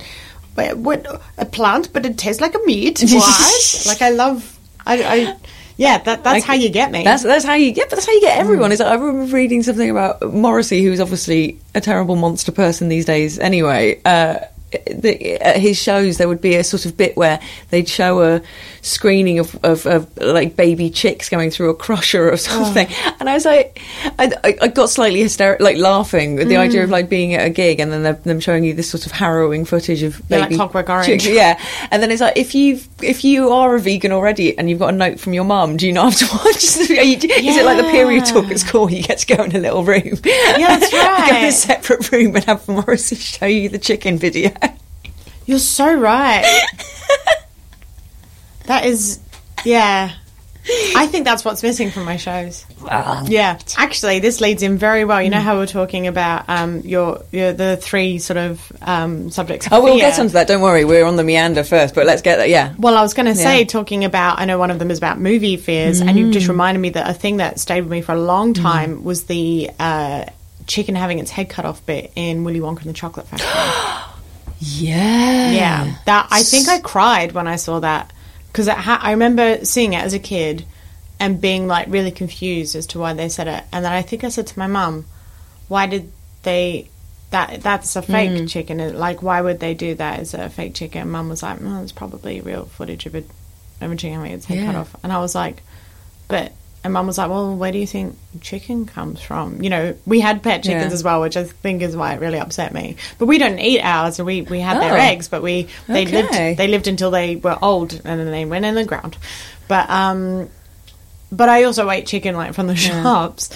[0.76, 1.04] what
[1.36, 3.02] a plant, but it tastes like a meat.
[3.12, 3.84] What?
[3.88, 5.36] like I love, I, I
[5.80, 7.02] yeah, that that's I- how you get me.
[7.04, 7.88] That's that's how you get.
[7.88, 8.70] But that's how you get everyone.
[8.70, 13.06] Is that I remember reading something about Morrissey, who's obviously a terrible monster person these
[13.06, 13.38] days.
[13.38, 14.40] Anyway, uh,
[14.70, 18.42] the, at his shows there would be a sort of bit where they'd show a
[18.82, 23.16] screening of, of, of like baby chicks going through a crusher or something, ah.
[23.20, 23.80] and I was like,
[24.18, 26.58] I, I- got slightly hysterical, like laughing at the mm.
[26.60, 29.12] idea of like being at a gig and then them showing you this sort of
[29.12, 31.06] harrowing footage of Yeah, like baby Orange.
[31.06, 31.26] chicks.
[31.30, 34.78] Yeah, and then it's like if you if you are a vegan already and you've
[34.78, 36.62] got a note from your mum, do you not have to watch?
[36.74, 38.90] The, you, Is it like the period talk at school?
[38.90, 40.02] You get to go in a little room.
[40.24, 44.18] Yeah, that's right go in a separate room and have Morrissey show you the chicken
[44.18, 44.50] video.
[45.50, 46.44] You're so right.
[48.66, 49.18] that is,
[49.64, 50.12] yeah.
[50.94, 52.64] I think that's what's missing from my shows.
[52.84, 55.20] Yeah, actually, this leads in very well.
[55.20, 59.32] You know how we we're talking about um, your, your the three sort of um,
[59.32, 59.66] subjects.
[59.72, 60.46] Oh, we'll get onto that.
[60.46, 62.48] Don't worry, we're on the meander first, but let's get that.
[62.48, 62.72] Yeah.
[62.78, 63.64] Well, I was going to say, Yeah.
[63.64, 66.50] talking about, I know one of them is about movie fears, and you just Mm.
[66.50, 69.68] reminded me that a thing that stayed with me for a long time was the
[69.80, 70.26] uh,
[70.68, 73.48] chicken having its head cut off bit in Willy Wonka and the Chocolate Factory.
[74.60, 75.50] Yeah.
[75.50, 78.12] Yeah, that I think I cried when I saw that
[78.52, 80.64] because ha- I remember seeing it as a kid
[81.18, 84.22] and being like really confused as to why they said it, and then I think
[84.22, 85.06] I said to my mum,
[85.68, 86.88] "Why did they?"
[87.30, 88.46] That that's a fake Hmm.
[88.46, 88.98] chicken.
[88.98, 91.10] Like, why would they do that as a fake chicken?
[91.10, 93.22] Mum was like, "No, it's probably real footage of a
[93.80, 95.62] of a chicken with its head cut off." And I was like,
[96.28, 99.94] "But." And mum was like, "Well, where do you think chicken comes from?" You know,
[100.06, 100.94] we had pet chickens Yeah.
[100.94, 102.96] as well, which I think is why it really upset me.
[103.18, 104.18] But we don't eat ours.
[104.18, 104.96] We we had their Oh.
[104.96, 106.22] eggs, but we they Okay.
[106.22, 109.18] lived they lived until they were old, and then they went in the ground.
[109.68, 110.48] But um,
[111.30, 113.50] but I also ate chicken like from the shops,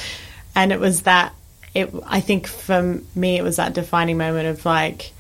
[0.54, 1.32] and it was that.
[1.74, 5.12] It I think for me it was that defining moment of like,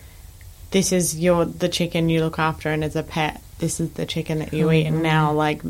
[0.72, 4.04] this is your the chicken you look after and as a pet, this is the
[4.06, 5.62] chicken that you eat, and now like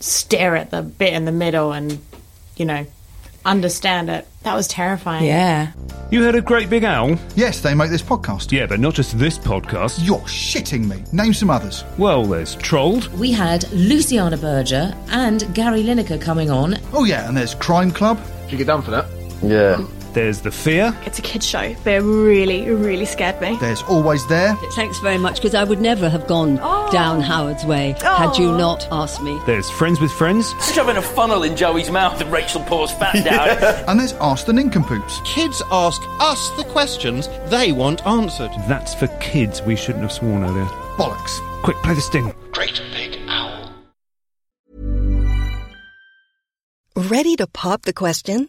[0.00, 1.98] stare at the bit in the middle and
[2.56, 2.86] you know
[3.44, 4.26] understand it.
[4.42, 5.24] That was terrifying.
[5.24, 5.72] Yeah.
[6.10, 7.16] You heard of Great Big Owl?
[7.34, 8.50] Yes, they make this podcast.
[8.52, 10.04] Yeah, but not just this podcast.
[10.04, 11.04] You're shitting me.
[11.12, 11.84] Name some others.
[11.98, 13.08] Well, there's Trolled.
[13.18, 16.76] We had Luciana Berger and Gary Lineker coming on.
[16.92, 18.20] Oh yeah, and there's Crime Club.
[18.44, 19.06] Did you get done for that?
[19.42, 19.84] Yeah.
[20.18, 20.98] There's The Fear.
[21.06, 23.56] It's a kids' show, but it really, really scared me.
[23.60, 24.56] There's Always There.
[24.72, 26.90] Thanks very much, because I would never have gone oh.
[26.90, 28.56] down Howard's way had you oh.
[28.56, 29.40] not asked me.
[29.46, 30.52] There's Friends with Friends.
[30.74, 33.48] Shoving a funnel in Joey's mouth and Rachel pours fat down.
[33.88, 35.20] and there's Ask the Nincompoops.
[35.24, 38.50] Kids ask us the questions they want answered.
[38.66, 39.62] That's for kids.
[39.62, 40.66] We shouldn't have sworn earlier.
[40.96, 41.38] Bollocks.
[41.62, 42.34] Quick, play the sting.
[42.50, 43.70] Great Big Owl.
[46.96, 48.48] Ready to pop the question?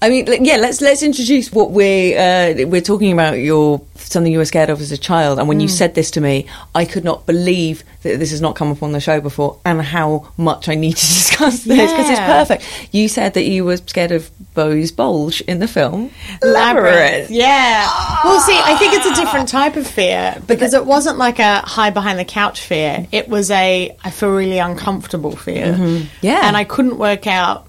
[0.00, 0.56] I mean, yeah.
[0.56, 3.34] Let's let's introduce what we uh, we're talking about.
[3.38, 5.72] Your something you were scared of as a child, and when you Mm.
[5.72, 8.92] said this to me, I could not believe that this has not come up on
[8.92, 12.64] the show before, and how much I need to discuss this because it's perfect.
[12.92, 16.10] You said that you were scared of Bowie's bulge in the film
[16.42, 17.30] Labyrinth.
[17.30, 17.86] Yeah.
[18.24, 21.58] Well, see, I think it's a different type of fear because it wasn't like a
[21.60, 23.06] hide behind the couch fear.
[23.12, 25.74] It was a I feel really uncomfortable fear.
[25.74, 26.06] Mhm.
[26.22, 26.46] Yeah.
[26.46, 27.67] And I couldn't work out.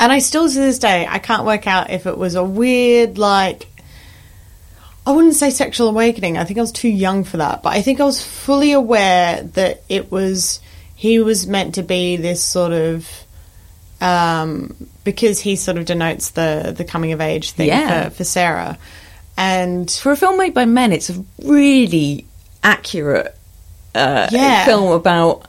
[0.00, 3.18] And I still to this day I can't work out if it was a weird
[3.18, 3.66] like
[5.06, 6.36] I wouldn't say sexual awakening.
[6.36, 9.42] I think I was too young for that, but I think I was fully aware
[9.42, 10.60] that it was
[10.94, 13.08] he was meant to be this sort of
[14.00, 18.08] um, because he sort of denotes the the coming of age thing Yeah.
[18.10, 18.78] for, for Sarah.
[19.36, 22.26] And for a film made by men, it's a really
[22.62, 23.34] accurate
[23.94, 24.64] uh, Yeah.
[24.66, 25.46] film about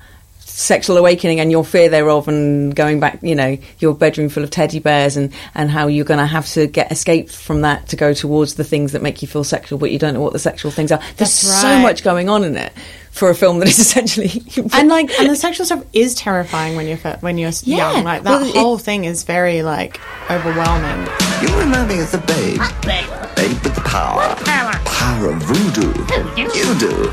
[0.59, 4.49] sexual awakening and your fear thereof and going back you know your bedroom full of
[4.49, 7.95] teddy bears and and how you're going to have to get escaped from that to
[7.95, 10.39] go towards the things that make you feel sexual but you don't know what the
[10.39, 12.73] sexual things are there's That's so much going on in it
[13.11, 14.43] for a film that is essentially
[14.73, 17.93] and like and the sexual stuff is terrifying when you're when you're Yeah.
[17.93, 18.03] young.
[18.03, 21.07] Like that Well, it- whole thing is very like overwhelming.
[21.41, 22.59] You remember me as the babe.
[22.83, 24.35] Babe babe with the power.
[24.43, 25.93] Power of voodoo.
[26.35, 27.11] You do.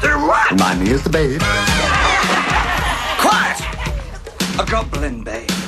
[0.51, 1.41] Remind me as the babe.
[4.57, 4.69] Quiet!
[4.69, 5.49] A goblin, babe.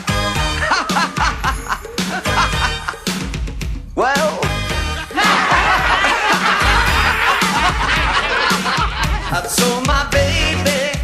[3.95, 4.39] Well,
[9.31, 10.97] I saw my baby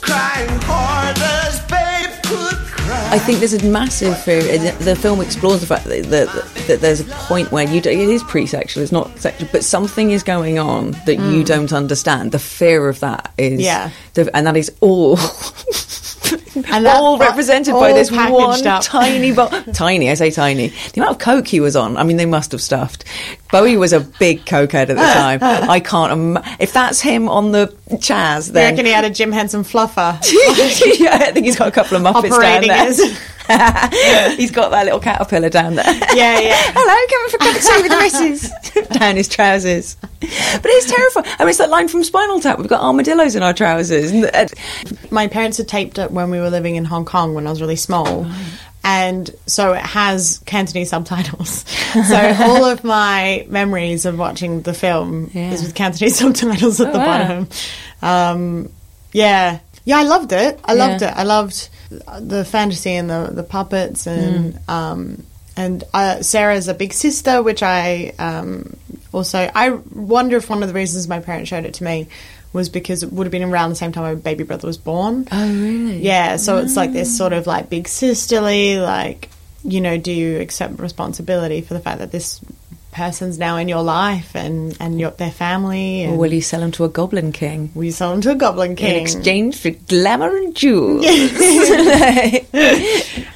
[0.00, 3.08] crying hard as babe could cry.
[3.12, 4.42] I think there's a massive fear.
[4.74, 6.28] The film explores the fact that, that,
[6.68, 10.12] that there's a point where you do, it is pre-sexual, it's not sexual, but something
[10.12, 11.46] is going on that you Mm.
[11.46, 12.30] don't understand.
[12.30, 13.90] The fear of that is, Yeah.
[14.14, 15.18] the, and that is all.
[16.70, 18.82] And all represented by this one up.
[18.82, 22.16] tiny bo- tiny I say tiny the amount of coke he was on I mean
[22.16, 23.04] they must have stuffed
[23.52, 27.52] Bowie was a big cokehead at the time I can't Im- if that's him on
[27.52, 30.18] the Chaz You then reckon he had a Jim Henson fluffer?
[31.00, 32.86] yeah, I think he's got a couple of Muppets Operating down there.
[32.86, 33.30] his-
[34.36, 35.84] he's got that little caterpillar down there.
[36.14, 36.54] Yeah, yeah.
[36.72, 38.86] Hello, coming for of tea with the missus.
[38.98, 39.96] down his trousers.
[40.20, 40.20] But
[40.66, 41.26] it's terrifying.
[41.38, 42.58] I mean, it's that line from Spinal Tap.
[42.58, 44.12] We've got armadillos in our trousers.
[44.12, 44.46] And, uh,
[45.10, 47.60] My parents had taped it when we were living in Hong Kong when I was
[47.60, 48.24] really small.
[48.82, 51.64] And so it has Cantonese subtitles.
[51.90, 56.92] So all of my memories of watching the film is with Cantonese subtitles at Oh,
[56.92, 57.18] the wow.
[57.18, 57.48] bottom.
[58.00, 58.72] Um,
[59.12, 59.58] yeah.
[59.84, 60.60] Yeah, I loved it.
[60.64, 61.10] I loved Yeah.
[61.10, 61.16] it.
[61.16, 61.68] I loved
[62.20, 64.68] the fantasy and the, the puppets and Mm.
[64.68, 65.22] um,
[65.56, 68.76] and uh, Sarah's a big sister, which I um,
[69.12, 72.06] also I wonder if one of the reasons my parents showed it to me
[72.52, 75.26] was because it would have been around the same time my baby brother was born.
[75.30, 75.98] Oh, really?
[76.02, 79.28] Yeah, so it's like this sort of like big sisterly, like
[79.62, 82.40] you know, do you accept responsibility for the fact that this
[82.92, 86.06] person's now in your life and and your, their family.
[86.06, 87.70] Or will you sell them to a Goblin King?
[87.74, 91.04] Will you sell them to a Goblin king In exchange for glamour and jewels.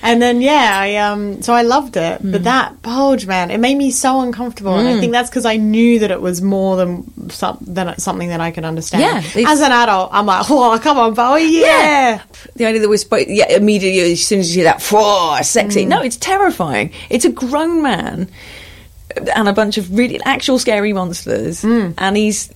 [0.03, 2.21] and then yeah, I um, so I loved it.
[2.21, 2.33] Hmm.
[2.33, 5.01] But that bulge, man, it made me so uncomfortable, and I Mm.
[5.01, 8.51] think that's because I knew that it was more than some, than something that I
[8.51, 9.03] could understand.
[9.03, 12.23] Yeah, as an adult, I'm like, oh, come on, Bowie, yeah.
[12.57, 15.85] The idea that we're supposed, yeah, immediately as soon as you hear that, "Whoa, sexy.
[15.85, 15.89] Mm.
[15.89, 16.93] No, it's terrifying.
[17.11, 18.29] It's a grown man
[19.37, 21.95] and a bunch of really actual scary monsters, Mm.
[21.99, 22.51] and he's,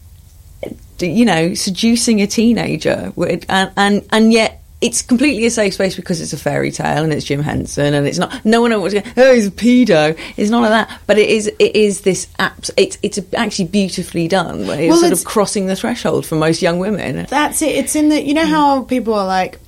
[1.01, 4.55] you know, seducing a teenager, with- and and and yet.
[4.81, 8.07] It's completely a safe space because it's a fairy tale and it's Jim Henson and
[8.07, 8.45] it's not.
[8.45, 8.81] No one knows.
[8.81, 10.17] what's going Oh, he's a pedo.
[10.37, 10.89] It's none of that.
[11.05, 11.49] But it is.
[11.59, 12.29] It is this.
[12.39, 14.69] Abs- it's it's actually beautifully done.
[14.69, 17.27] Where it's Well, sort it's- of crossing the threshold for most young women.
[17.29, 17.71] That's it.
[17.75, 19.59] It's in the you know how people are like.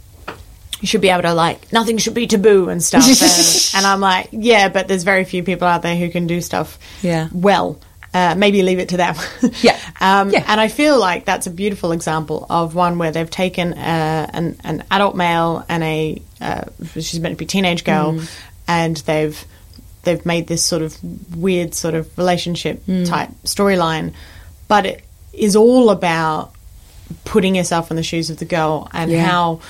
[0.80, 4.00] You should be able to like nothing should be taboo and stuff, and, and I'm
[4.00, 7.28] like, yeah, but there's very few people out there who can do stuff Yeah.
[7.32, 7.78] well.
[8.12, 9.14] Uh, maybe leave it to them.
[9.62, 9.78] Yeah.
[10.02, 14.30] Um, And I feel like that's a beautiful example of one where they've taken uh,
[14.32, 16.62] an, an adult male and a uh,
[16.94, 18.30] she's meant to be a teenage girl, Mm.
[18.66, 19.44] and they've
[20.04, 20.96] they've made this sort of
[21.36, 23.06] weird sort of relationship Mm.
[23.06, 24.14] type storyline,
[24.68, 26.52] but it is all about
[27.26, 29.24] putting yourself in the shoes of the girl and Yeah.
[29.24, 29.60] how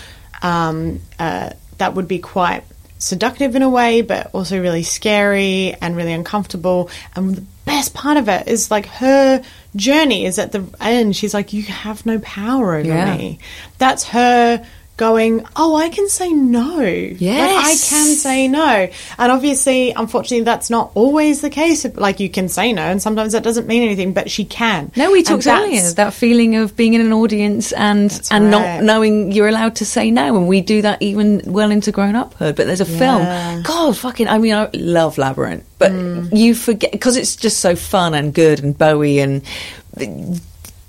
[0.42, 2.64] um, uh, that would be quite
[2.98, 6.90] seductive in a way, but also really scary and really uncomfortable.
[7.16, 9.42] And the best part of it is like her
[9.76, 11.16] journey is at the end.
[11.16, 13.16] She's like, "You have no power over Yeah.
[13.16, 13.38] me."
[13.78, 14.64] That's her
[15.00, 16.76] going, "Oh, I can say no.
[16.76, 21.86] Like, I can say no." And obviously, unfortunately, that's not always the case.
[21.96, 24.92] Like you can say no, and sometimes that doesn't mean anything, but she can.
[24.94, 28.50] No, we talked earlier that feeling of being in an audience and and right.
[28.50, 32.14] not knowing you're allowed to say no, and we do that even well into grown
[32.14, 32.54] uphood.
[32.56, 32.98] But there's a Yeah.
[32.98, 36.28] film, God, fucking, I mean, I love Labyrinth, but mm.
[36.36, 39.42] you forget because it's just so fun and good, and Bowie and.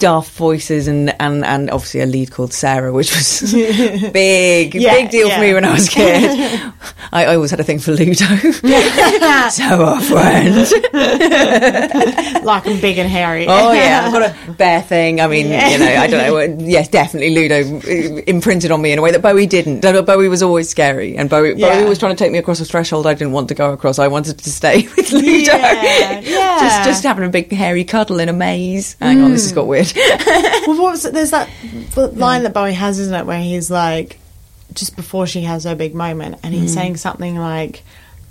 [0.02, 3.52] Daft voices and, and, and obviously a lead called Sarah, which was
[4.12, 5.36] big, Yeah, big deal yeah.
[5.36, 6.74] for me when I was a kid.
[7.14, 8.26] I, I always had a thing for Ludo.
[9.50, 10.56] so our friend.
[12.46, 13.46] like I'm big and hairy.
[13.48, 15.22] Oh yeah, I've got a bear thing.
[15.22, 15.70] I mean, Yeah.
[15.70, 16.66] you know, I don't know.
[16.66, 17.80] Yes, definitely Ludo
[18.28, 19.82] imprinted on me in a way that Bowie didn't.
[19.82, 21.54] Bowie was always scary, and Bowie.
[21.56, 24.00] Bowie was trying to take me across a threshold I didn't want to go across.
[24.00, 25.58] I wanted to stay with Ludo.
[25.58, 26.60] Yeah, yeah.
[26.60, 28.96] just just having a big hairy cuddle in a maze.
[29.00, 29.91] Hang on, this has got weird.
[30.68, 31.14] well, what was it?
[31.14, 31.50] There's that
[31.96, 34.20] line that Bowie has, isn't it, where he's like,
[34.74, 36.76] just before she has her big moment, and he's Mm.
[36.76, 37.84] saying something like,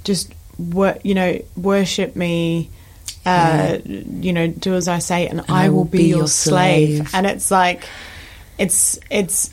[0.04, 2.70] just wor- you know, worship me.
[3.26, 6.96] Uh, you know, do as I say, and, I, will be, your slave.
[7.06, 7.14] slave.
[7.14, 7.84] And it's like,
[8.58, 9.52] it's it's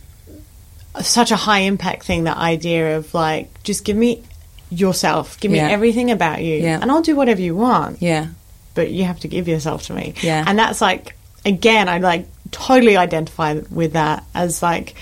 [1.01, 2.23] such a high impact thing.
[2.23, 4.23] That idea of like, just give me
[4.69, 6.79] yourself, give me everything about you, Yeah.
[6.81, 8.27] and I'll do whatever you want yeah,
[8.73, 10.13] but you have to give yourself to me.
[10.21, 10.43] Yeah.
[10.47, 11.17] And that's like,
[11.47, 14.95] again, I like totally identify with that as like,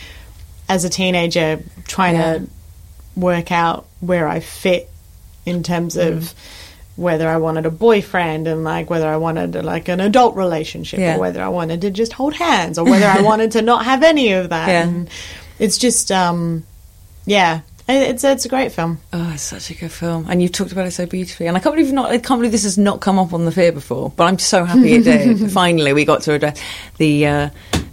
[0.69, 2.33] as a teenager trying Yeah.
[2.39, 2.47] to
[3.15, 4.89] work out where I fit
[5.45, 6.33] in terms of Mm.
[6.97, 11.15] whether I wanted a boyfriend and like whether I wanted like an adult relationship Yeah.
[11.15, 14.01] or whether I wanted to just hold hands or whether I wanted to not have
[14.03, 14.67] any of that.
[14.69, 14.81] Yeah.
[14.83, 15.09] And
[15.59, 16.63] it's just, um,
[17.25, 18.99] yeah, it's it's a great film.
[19.13, 21.47] Oh, it's such a good film, and you've talked about it so beautifully.
[21.47, 22.09] And I can't believe not.
[22.11, 24.11] I can't believe this has not come up on the fear before.
[24.15, 25.51] But I'm so happy it did.
[25.51, 26.59] Finally, we got to address
[26.97, 27.49] the uh,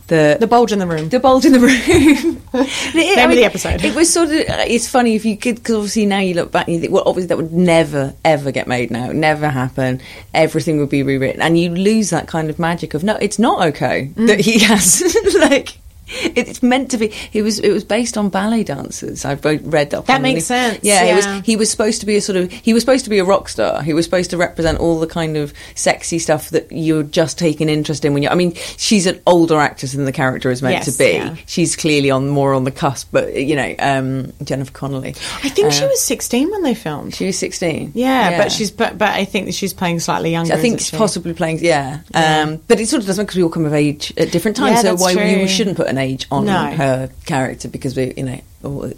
[0.08, 1.08] the The bulge in the room.
[1.10, 2.38] the bulge in the room.
[2.54, 3.82] It- Name of the episode.
[3.82, 4.34] It was sort of.
[4.34, 6.92] uh, It's funny if you could, because obviously now you look back and you think,
[6.92, 10.02] well, obviously that would never ever get made now, never happen.
[10.34, 13.68] Everything would be rewritten, and you lose that kind of magic of no, it's not
[13.68, 14.26] okay Mm.
[14.26, 15.02] that he has
[15.34, 15.78] like.
[16.34, 17.12] It's meant to be.
[17.32, 17.58] It was.
[17.58, 19.24] It was based on ballet dancers.
[19.24, 20.06] I've read up.
[20.06, 21.16] That on makes sense, Yeah, he yeah.
[21.36, 21.46] was.
[21.46, 22.50] He was supposed to be a sort of.
[22.52, 23.82] He was supposed to be a rock star.
[23.82, 27.68] He was supposed to represent all the kind of sexy stuff that you're just taking
[27.68, 28.28] interest in when you.
[28.28, 31.12] I mean, she's an older actress than the character is meant Yes, to be.
[31.12, 31.36] yeah.
[31.46, 35.14] She's clearly on more on the cusp, but you know, um, Jennifer Connelly.
[35.42, 37.14] I think she Uh, was 16 when they filmed.
[37.14, 37.92] She was sixteen.
[37.94, 40.54] Yeah, but she's but, but I think that she's playing slightly younger.
[40.54, 42.00] I think isn't possibly playing, yeah.
[42.14, 44.82] Um, but it sort of doesn't because we all come of age at different times.
[44.84, 45.24] Yeah, so why true.
[45.24, 46.66] you shouldn't put an age on No.
[46.70, 48.40] her character because we, you know.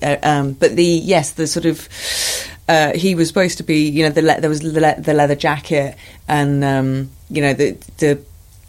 [0.03, 1.89] uh, Um, but the yes, the sort of
[2.69, 5.15] uh, he was supposed to be, you know, the le- there was the, le- the
[5.15, 5.97] leather jacket,
[6.29, 8.19] and um, you know the the.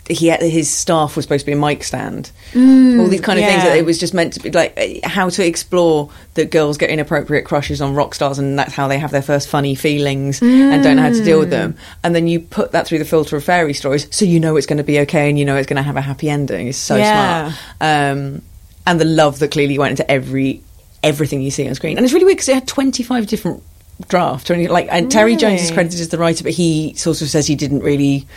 [0.08, 3.46] He had, his staff was supposed to be a mic stand, all these kind of
[3.46, 3.64] things.
[3.64, 6.92] That it was just meant to be like uh, how to explore that girls get
[6.92, 10.84] inappropriate crushes on rock stars, and that's how they have their first funny feelings and
[10.84, 11.76] don't know how to deal with them.
[12.04, 14.68] And then you put that through the filter of fairy stories, so you know it's
[14.68, 16.68] going to be okay, and you know it's going to have a happy ending.
[16.68, 17.52] It's so Yeah.
[17.52, 18.42] smart, um,
[18.86, 20.62] and the love that clearly went into every
[21.04, 21.98] everything you see on screen.
[21.98, 23.64] And it's really weird because it had twenty five different
[24.08, 24.50] draft.
[24.50, 24.72] Or anything.
[24.72, 27.56] Like, and Terry Jones is credited as the writer, but he sort of says he
[27.56, 28.28] didn't really.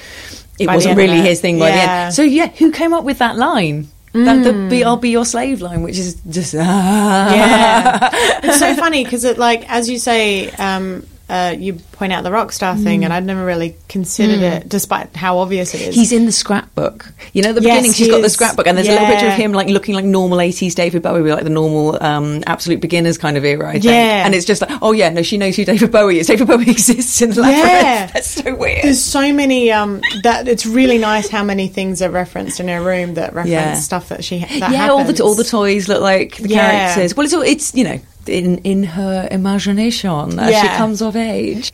[0.58, 2.14] It By wasn't really his thing by the end.
[2.14, 3.88] So yeah, who came up with that line?
[4.12, 7.32] That the be, I'll be your slave line, which is just ah.
[7.34, 8.10] yeah,
[8.42, 12.30] it's so funny because it like as you say, um, uh, you point out the
[12.32, 13.04] rock star thing, Mm.
[13.04, 14.56] and I'd never really considered Mm.
[14.62, 15.94] it, despite how obvious it is.
[15.94, 17.12] He's in the scrapbook.
[17.34, 19.06] You know, at the Yes, beginning, she's he got the scrapbook, and there's a little
[19.06, 22.80] picture of him like looking like normal 80s David Bowie, like the normal um, absolute
[22.80, 23.68] beginners kind of era.
[23.68, 23.84] I think.
[23.84, 24.24] Yeah.
[24.24, 26.26] and it's just like, oh yeah, no, she knows who David Bowie is.
[26.28, 27.66] David Bowie exists in the labyrinth.
[27.66, 28.06] Yeah.
[28.06, 28.84] That's so weird.
[28.84, 32.80] There's so many um, that it's really nice how many things are referenced in her
[32.82, 33.74] room that reference Yeah.
[33.74, 36.70] stuff that she that yeah, all the all the toys look like the Yeah.
[36.94, 37.14] characters.
[37.16, 41.72] Well, it's all it's you know in in her imagination as she comes of age.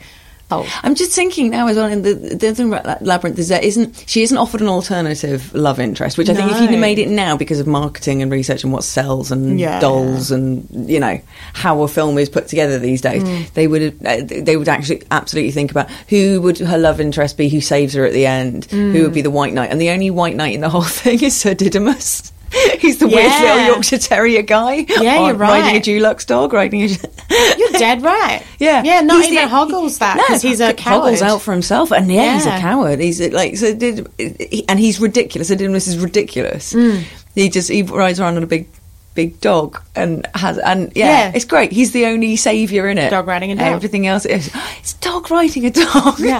[0.51, 0.63] Oh.
[0.83, 1.87] I'm just thinking now as well.
[1.87, 5.51] In the, the thing about that labyrinth is that isn't she isn't offered an alternative
[5.55, 8.63] love interest, which I think if you'd made it now because of marketing and research
[8.63, 9.79] and what sells and Yeah.
[9.79, 11.19] dolls and you know
[11.53, 13.53] how a film is put together these days, Mm.
[13.55, 17.37] they would have, uh, they would actually absolutely think about who would her love interest
[17.37, 19.01] be, who saves her at the end, who Mm.
[19.01, 21.35] would be the white knight, and the only white knight in the whole thing is
[21.35, 22.31] Sir Didymus.
[22.79, 24.85] He's the weird little Yorkshire Terrier guy.
[24.87, 25.79] Yeah, you're Riding a.
[25.81, 26.87] Dulux dog, riding a.
[27.57, 28.43] You're dead right.
[28.59, 29.01] Yeah, yeah.
[29.01, 31.01] Not He's even the- Hoggles that No, because he's a coward.
[31.03, 32.99] Hoggle's out for himself, and yeah, he's a coward.
[32.99, 35.47] He's like so, did, he, and he's ridiculous.
[35.49, 36.71] Didymus is ridiculous.
[36.73, 37.03] Mm.
[37.33, 38.67] He just he rides around on a big,
[39.15, 41.31] big dog and has and yeah, Yeah.
[41.35, 41.71] it's great.
[41.73, 43.09] He's the only savior in it.
[43.09, 43.65] Dog riding a dog.
[43.67, 46.19] Everything else is it's dog riding a dog.
[46.19, 46.39] Yeah.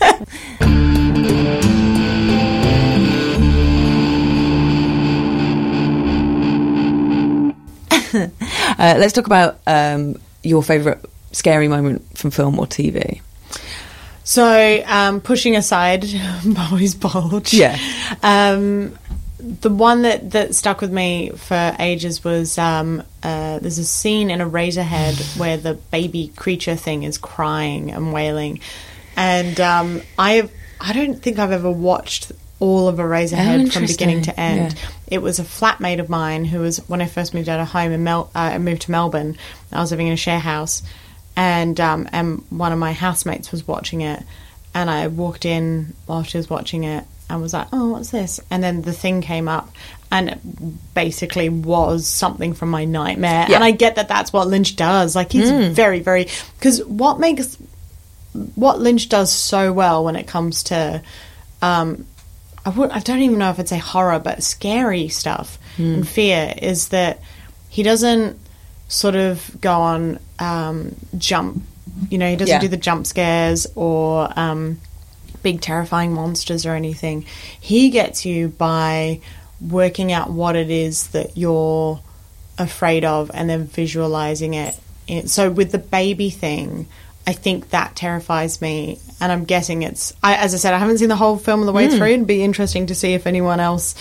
[8.14, 8.28] uh,
[8.78, 10.98] let's talk about um, your favourite
[11.32, 13.20] scary moment from film or TV.
[14.24, 16.04] So, um, pushing aside
[16.44, 17.78] Bowie's bulge, Yeah.
[18.22, 18.98] Um,
[19.38, 24.30] the one that, that stuck with me for ages was um, uh, there's a scene
[24.30, 28.60] in Eraserhead where the baby creature thing is crying and wailing,
[29.16, 30.48] and um, I
[30.80, 34.74] I don't think I've ever watched all of Eraserhead from beginning to end.
[34.74, 34.88] Yeah.
[35.08, 37.92] It was a flatmate of mine who was when I first moved out of home
[37.92, 38.30] and Mel.
[38.34, 39.36] Uh, I moved to Melbourne.
[39.72, 40.82] I was living in a share house,
[41.36, 44.22] and um, and one of my housemates was watching it,
[44.74, 48.40] and I walked in while she was watching it and was like, "Oh, what's this?"
[48.50, 49.70] And then the thing came up,
[50.10, 53.46] and it basically was something from my nightmare.
[53.48, 53.54] Yeah.
[53.56, 55.14] And I get that that's what Lynch does.
[55.14, 55.70] Like he's Mm.
[55.70, 56.26] very, very
[56.58, 57.56] because what makes
[58.56, 61.02] what Lynch does so well when it comes to
[61.62, 62.04] um,
[62.68, 65.94] I would I don't even know if I'd say horror, but scary stuff Mm.
[65.94, 67.20] and fear is that
[67.68, 68.38] he doesn't
[68.88, 71.62] sort of go on um, jump.
[72.10, 72.60] You know, he doesn't Yeah.
[72.60, 74.80] do the jump scares or um,
[75.42, 77.24] big terrifying monsters or anything.
[77.60, 79.20] He gets you by
[79.60, 82.00] working out what it is that you're
[82.58, 84.74] afraid of and then visualizing it.
[85.06, 86.86] In- So with the baby thing,
[87.28, 90.14] I think that terrifies me, and I'm guessing it's.
[90.22, 91.96] I, as I said, I haven't seen the whole film all the way Mm.
[91.98, 92.06] through.
[92.08, 93.94] It'd be interesting to see if anyone else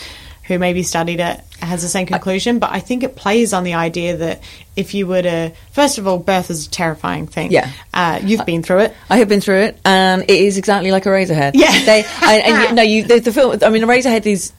[0.44, 2.60] who maybe studied it has the same conclusion.
[2.60, 4.40] But I think it plays on the idea that
[4.78, 7.52] if you were to, first of all, birth is a terrifying thing.
[7.52, 7.70] Yeah.
[7.94, 8.94] uh, you've been through it.
[9.10, 11.52] I have been through it, and it is exactly like Eraserhead.
[11.56, 11.84] Yeah.
[11.86, 13.60] they and, and no, you the, the film.
[13.62, 14.54] I mean, Eraserhead is.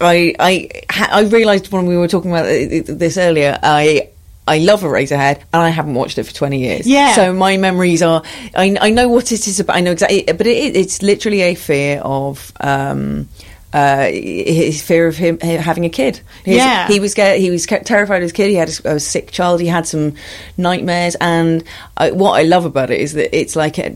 [0.00, 3.58] I I I realised when we were talking about this earlier.
[3.62, 4.10] I.
[4.46, 6.86] I love a Eraserhead, and I haven't watched it for twenty years.
[6.86, 7.12] Yeah.
[7.14, 8.22] So my memories are.
[8.54, 9.76] I, I know what it is about.
[9.76, 12.52] I know exactly, but it, it's literally a fear of.
[12.60, 13.28] Um,
[13.76, 16.20] uh, his fear of him having a kid.
[16.44, 16.88] His- Yeah.
[16.88, 17.12] he was.
[17.14, 18.48] He was terrified as a kid.
[18.48, 19.60] He had a, a sick child.
[19.60, 20.14] He had some
[20.56, 21.14] nightmares.
[21.20, 21.62] And
[21.98, 23.94] I, what I love about it is that it's like, a,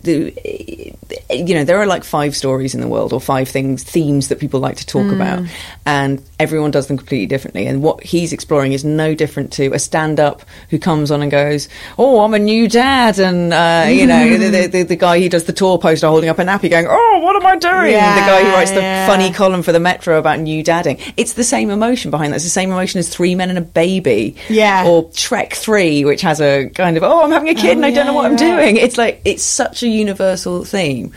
[1.31, 4.39] you know, there are like five stories in the world or five things, themes that
[4.39, 5.15] people like to talk Mm.
[5.15, 5.45] about,
[5.87, 7.67] and everyone does them completely differently.
[7.67, 11.69] And what he's exploring is no different to a stand-up who comes on and goes,
[11.99, 15.29] "Oh, I'm a new dad," and uh, you know, the, the, the, the guy who
[15.31, 18.15] does the tour poster holding up a nappy, going, "Oh, what am I doing?" Yeah,
[18.15, 19.07] the guy who writes the yeah.
[19.07, 20.99] funny column for the Metro about new dadding.
[21.17, 22.37] It's the same emotion behind that.
[22.37, 24.37] It's the same emotion as Three Men and a Baby.
[24.49, 24.87] Yeah.
[24.87, 27.87] Or Shrek 3, which has a kind of, oh, I'm having a kid Oh, and
[27.87, 28.39] I oh, don't know what I'm right.
[28.39, 28.77] doing.
[28.77, 31.13] It's like, it's such a universal theme.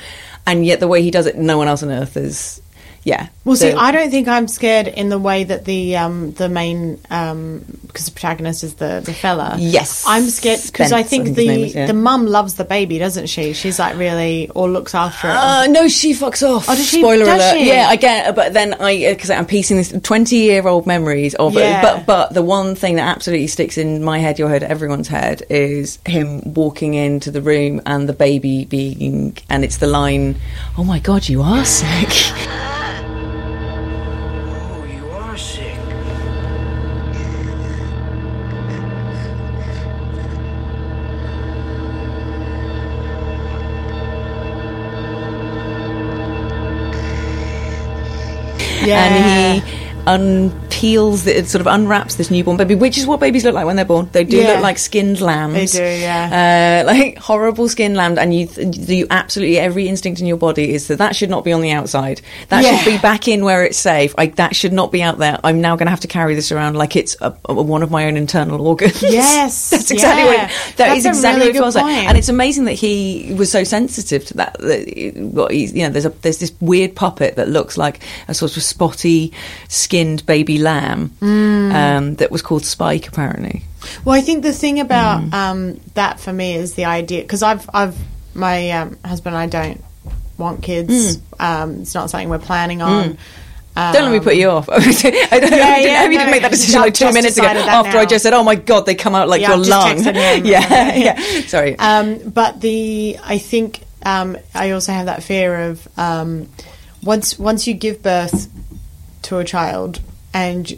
[0.45, 2.61] And yet the way he does it, no one else on earth is,
[3.03, 3.27] yeah.
[3.45, 6.99] Well, see, I don't think I'm scared in the way that the um, the main
[7.09, 9.57] um, because the protagonist is the the fella.
[9.59, 10.05] Yes.
[10.07, 11.85] I'm scared because I Spence, I think think the is, yeah.
[11.87, 13.51] the mum loves the baby, doesn't she?
[13.51, 15.31] She's like really or looks after it.
[15.35, 16.69] Uh, no, she fucks off.
[16.69, 17.57] Oh, does she- Spoiler does alert.
[17.59, 17.67] she?
[17.67, 21.79] Yeah, I get, but then I because I'm piecing this twenty-year-old memories of Yeah.
[21.79, 21.81] it.
[21.81, 25.43] But but the one thing that absolutely sticks in my head, your head, everyone's head,
[25.49, 30.37] is him walking into the room and the baby being, and it's the line,
[30.77, 32.09] "Oh my god, you are sick."
[48.85, 49.05] Yeah.
[49.05, 49.72] and he
[50.05, 53.75] unpeels the, sort of unwraps this newborn baby, which is what babies look like when
[53.75, 54.09] they're born.
[54.11, 54.53] They do Yeah.
[54.53, 55.73] look like skinned lambs.
[55.73, 56.83] They do, yeah.
[56.83, 60.87] Uh, like horrible skinned lamb, and you, you absolutely every instinct in your body is
[60.87, 62.21] that that should not be on the outside.
[62.49, 62.77] That Yeah.
[62.77, 64.13] should be back in where it's safe.
[64.17, 65.39] I, that should not be out there.
[65.43, 67.91] I'm now going to have to carry this around like it's a, a- one of
[67.91, 69.01] my own internal organs.
[69.01, 70.37] Yes, that's exactly what.
[70.37, 70.45] yeah.
[70.45, 72.73] It, that That's is exactly really what it feels good like, and it's amazing that
[72.73, 74.57] he was so sensitive to that.
[74.59, 78.33] that it- what you know, there's a there's this weird puppet that looks like a
[78.33, 79.31] sort of spotty,
[79.93, 81.73] skinned baby lamb Mm.
[81.73, 83.63] um, that was called Spike, apparently.
[84.03, 85.33] Well, I think the thing about Mm.
[85.33, 87.95] um, that for me is the idea because I've I've
[88.33, 89.83] my um, husband and I don't
[90.39, 91.19] want kids.
[91.39, 93.17] Um, it's not something we're planning on.
[93.75, 93.93] Mm.
[93.93, 94.67] Don't let me put you off.
[94.71, 95.37] I don't, Yeah, I
[95.79, 98.05] yeah, I hope you no, didn't make that decision like two minutes ago after I
[98.05, 100.95] just said, "Oh my god, they come out like Yeah, your I've lung." texted yeah,
[101.05, 101.41] yeah.
[101.45, 101.77] Sorry.
[101.77, 106.49] Um, but the I think um, I also have that fear of um,
[107.03, 108.47] once once you give birth
[109.23, 109.99] to a child
[110.33, 110.71] and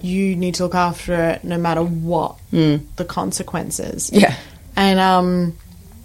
[0.00, 2.82] you need to look after it no matter what Mm.
[2.96, 4.10] the consequences.
[4.12, 4.34] Yeah.
[4.76, 5.56] And um,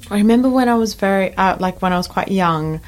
[0.09, 2.79] I remember when I was very uh, like when I was quite young.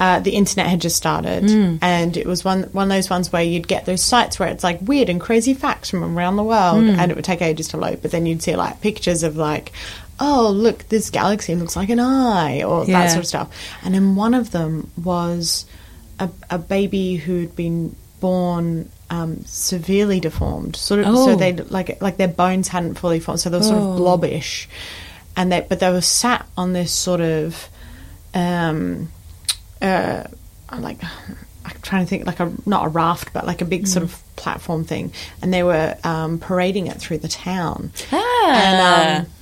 [0.00, 1.78] Uh, the internet had just started, Mm.
[1.82, 4.62] and it was one one of those ones where you'd get those sites where it's
[4.62, 6.96] like weird and crazy facts from around the world, Mm.
[6.98, 8.00] and it would take ages to load.
[8.00, 9.72] But then you'd see like pictures of like,
[10.20, 13.48] oh look, this galaxy looks like an eye, or that sort of stuff.
[13.82, 15.66] And then one of them was
[16.20, 21.06] a, a baby who'd been born um, severely deformed, sort of.
[21.16, 21.36] So Oh.
[21.36, 23.92] they like like their bones hadn't fully formed, so they were sort Oh.
[23.92, 24.68] of blobbish,
[25.36, 27.68] and they but they were sat on this sort of.
[28.34, 29.08] Um,
[29.80, 30.24] uh,
[30.78, 30.98] like
[31.64, 34.08] I'm trying to think like a not a raft but like a big sort Mm.
[34.08, 38.52] of platform thing and they were um, parading it through the town Ah.
[38.52, 39.32] and um,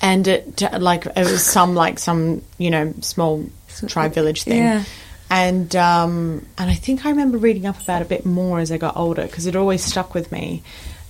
[0.00, 3.44] and it like it was some like some you know small
[3.86, 4.84] tribe village thing Yeah.
[5.32, 8.70] And um, and I think I remember reading up about it a bit more as
[8.70, 10.62] I got older because it always stuck with me.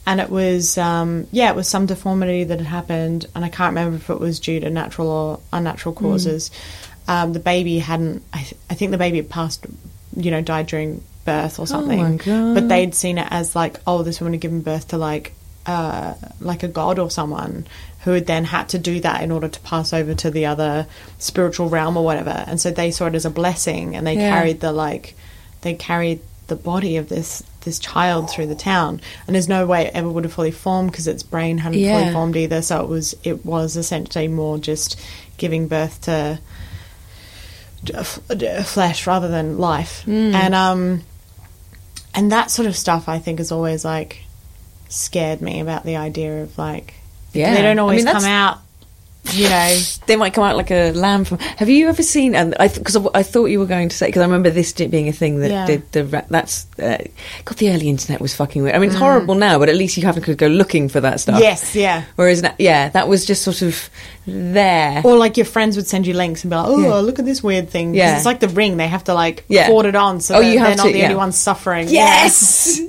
[0.06, 3.70] And it was um, yeah it was some deformity that had happened and I can't
[3.74, 6.52] remember if it was due to natural or unnatural causes.
[7.08, 9.66] Um, the baby hadn't I, th- I think the baby had passed
[10.16, 11.98] you know died during birth or something.
[12.00, 12.54] my God.
[12.54, 15.32] but they'd seen it as like oh this woman had given birth to like
[15.66, 17.66] uh, like a god or someone
[18.04, 20.86] who had then had to do that in order to pass over to the other
[21.18, 24.30] spiritual realm or whatever and so they saw it as a blessing and they Yeah.
[24.30, 25.14] carried the like
[25.60, 29.86] they carried the body of this this child through the town and there's no way
[29.86, 32.00] it ever would have fully formed because its brain hadn't Yeah.
[32.00, 35.00] fully formed either so it was it was essentially more just
[35.36, 36.40] giving birth to
[37.94, 40.34] a f- a flesh rather than life Mm.
[40.34, 41.02] and um
[42.14, 44.24] and that sort of stuff I think is always like
[44.92, 46.94] scared me about the idea of like
[47.32, 47.54] Yeah.
[47.54, 48.58] they don't I always mean, come out
[49.30, 51.38] you know they might come out like a lamb from.
[51.38, 52.34] Have you ever seen?
[52.34, 55.06] And I because I thought you were going to say because I remember this being
[55.08, 55.64] a thing that Yeah.
[55.66, 56.98] did the that's uh,
[57.44, 58.74] God the early internet was fucking weird.
[58.74, 59.00] I mean it's Mm.
[59.06, 61.40] horrible now, but at least you haven't to go looking for that stuff.
[61.40, 63.88] yes yeah Whereas yeah, that was just sort of
[64.26, 65.02] there.
[65.04, 66.94] or like your friends would send you links and be like oh Yeah.
[66.96, 67.94] look at this weird thing.
[67.94, 68.16] Yeah.
[68.16, 69.70] it's like the ring they have to like Yeah.
[69.70, 71.04] it on so Oh, you have they're not the yeah.
[71.06, 72.78] only ones suffering Yes,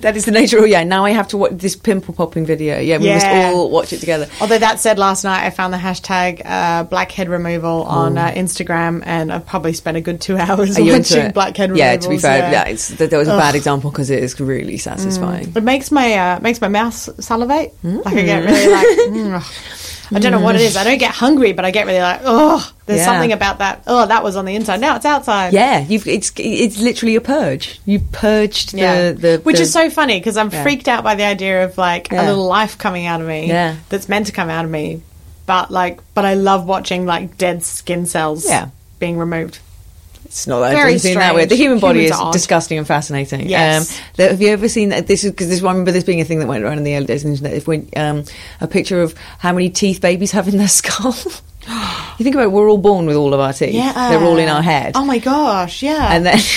[0.00, 0.58] that is the nature.
[0.58, 2.78] of Yeah, now I have to watch this pimple popping video.
[2.78, 4.26] Yeah, we must all watch it together.
[4.40, 9.02] Although that said, last night I found the hashtag uh, blackhead removal on uh, Instagram,
[9.06, 11.78] and I've probably spent a good two hours Are you into watching blackhead removals.
[11.78, 13.38] Yeah, to be fair, yeah, it's, that that was a Ugh.
[13.38, 15.52] bad example because it is really satisfying.
[15.54, 17.74] It makes my uh, makes my mouth salivate.
[17.82, 18.46] Like I get Mm.
[18.46, 18.86] really like.
[19.42, 19.85] mm.
[20.14, 20.76] I don't know what it is.
[20.76, 22.20] I don't get hungry, but I get really like.
[22.24, 23.04] Oh, there's Yeah.
[23.06, 23.82] something about that.
[23.86, 24.80] Oh, that was on the inside.
[24.80, 25.52] Now it's outside.
[25.52, 27.80] Yeah, you've it's it's literally a purge.
[27.84, 29.12] You purged the Yeah.
[29.12, 30.62] the Which the- is so funny because I'm Yeah.
[30.62, 33.48] freaked out by the idea of like a little life coming out of me.
[33.48, 33.74] Yeah.
[33.88, 35.00] That's meant to come out of me,
[35.46, 38.46] but like, but I love watching like dead skin cells.
[38.48, 38.66] Yeah.
[38.98, 39.58] Being removed.
[40.26, 41.44] It's not that Very it doesn't that way.
[41.46, 42.32] The human body Humans is odd.
[42.32, 43.48] disgusting and fascinating.
[43.48, 43.90] Yes.
[43.98, 45.06] Um, the- have you ever seen that?
[45.06, 45.62] This is because this.
[45.62, 47.36] I remember this being a thing that went around in the early days of the
[47.48, 47.54] internet.
[47.54, 48.24] If um,
[48.60, 51.14] a picture of how many teeth babies have in their skull.
[52.18, 53.72] you think about it, we're all born with all of our teeth.
[53.74, 53.92] Yeah.
[54.10, 54.92] they're all in our head.
[54.96, 55.82] Oh my gosh!
[55.82, 56.08] Yeah.
[56.12, 56.38] And then.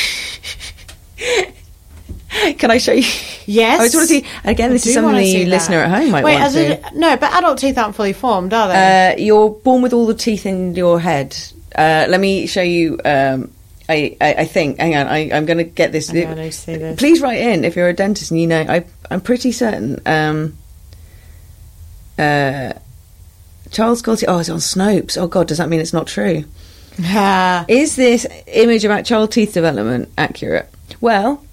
[2.57, 3.07] Can I show you?
[3.45, 3.79] Yes.
[3.81, 4.25] I just want to see.
[4.43, 6.87] Again, I this is something the listener at home might Wait, want as to.
[6.87, 9.13] a- no, but adult teeth aren't fully formed, are they?
[9.13, 11.35] Uh, you're born with all the teeth in your head.
[11.75, 12.99] Uh, let me show you.
[13.03, 13.51] Um,
[13.89, 14.77] I, I, I think.
[14.79, 15.07] Hang on.
[15.07, 16.09] I, I'm going to get this.
[16.09, 16.97] Hang on, I see this.
[16.99, 18.61] Please write in if you're a dentist and you know.
[18.61, 19.99] I, I'm pretty certain.
[20.05, 20.57] Um,
[22.17, 22.73] uh,
[23.71, 24.17] child skull.
[24.27, 25.17] Oh, it's on Snopes.
[25.17, 26.45] Oh God, does that mean it's not true?
[27.69, 30.69] Is this image about child teeth development accurate?
[30.99, 31.43] Well,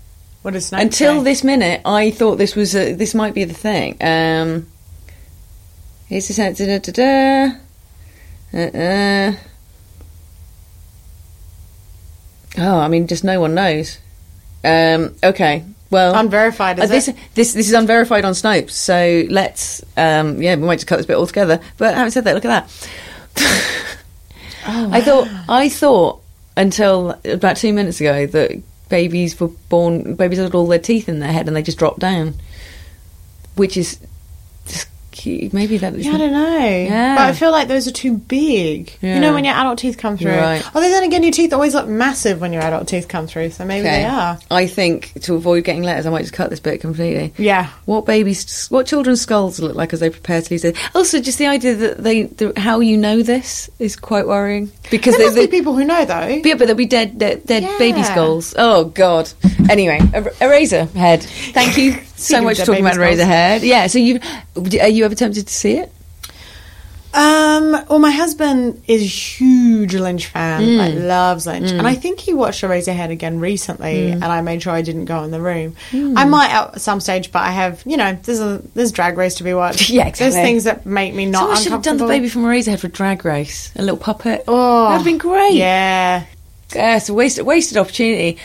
[0.43, 1.25] what is Snopes until say?
[1.25, 3.97] this minute, I thought this was a, this might be the thing.
[4.01, 4.67] Um,
[6.07, 6.37] here's this.
[6.37, 7.57] Da, da, da, da.
[8.53, 9.37] Uh, uh.
[12.59, 13.99] Oh, I mean, just no one knows.
[14.65, 15.65] Um, okay.
[15.91, 17.17] Well, Unverified, is uh, this, it?
[17.35, 18.71] this this is unverified on Snopes.
[18.73, 21.61] So let's um, yeah, we might just cut this bit altogether.
[21.79, 22.69] But having said that, look at
[23.37, 23.83] that.
[24.69, 26.23] Oh, I thought I thought
[26.57, 31.21] until about two minutes ago that babies were born babies had all their teeth in
[31.21, 32.35] their head and they just dropped down,
[33.55, 34.01] which is
[34.67, 35.53] just cute.
[35.53, 36.59] maybe that Yeah, I don't know.
[36.59, 37.17] Yeah.
[37.17, 38.93] But I feel like those are too big.
[39.01, 40.33] You know, when your adult teeth come through.
[40.33, 40.63] Right.
[40.75, 43.65] Although then again, your teeth always look massive when your adult teeth come through, so
[43.65, 44.01] maybe Okay.
[44.03, 44.39] they are.
[44.51, 47.33] I think to avoid getting letters, I might just cut this bit completely.
[47.39, 47.69] Yeah.
[47.87, 50.75] What babies, what children's skulls look like as they prepare to lose their.
[50.95, 55.17] Also, just the idea that they, the, how you know this is quite worrying because
[55.17, 56.27] There must be people who know, though.
[56.29, 58.55] yeah, but there'll be dead, dead, dead baby skulls.
[58.59, 59.33] Oh God.
[59.71, 61.23] Anyway, er- Eraserhead.
[61.53, 63.19] Thank you so much of for dead talking about skulls.
[63.29, 63.63] head.
[63.63, 63.87] Yeah.
[63.87, 64.21] So you,
[64.81, 65.93] are you ever tempted to see it?
[67.15, 70.77] Um, well, my husband is a huge Lynch fan, Mm.
[70.77, 71.79] like loves Lynch, Mm.
[71.79, 74.15] and I think he watched Eraserhead again recently, Mm.
[74.17, 75.77] and I made sure I didn't go in the room.
[75.93, 76.13] Mm.
[76.15, 79.37] I might at some stage, but I have, you know, there's a there's drag race
[79.37, 79.89] to be watched.
[79.97, 80.33] Yeah, exactly.
[80.35, 82.89] There's things that make me not Someone should have done the baby from Eraserhead for
[82.89, 84.45] Drag Race, a little puppet.
[84.47, 85.55] Oh, that'd have been great.
[85.55, 86.25] Yeah,
[86.75, 88.37] yeah, it's a wasted wasted opportunity.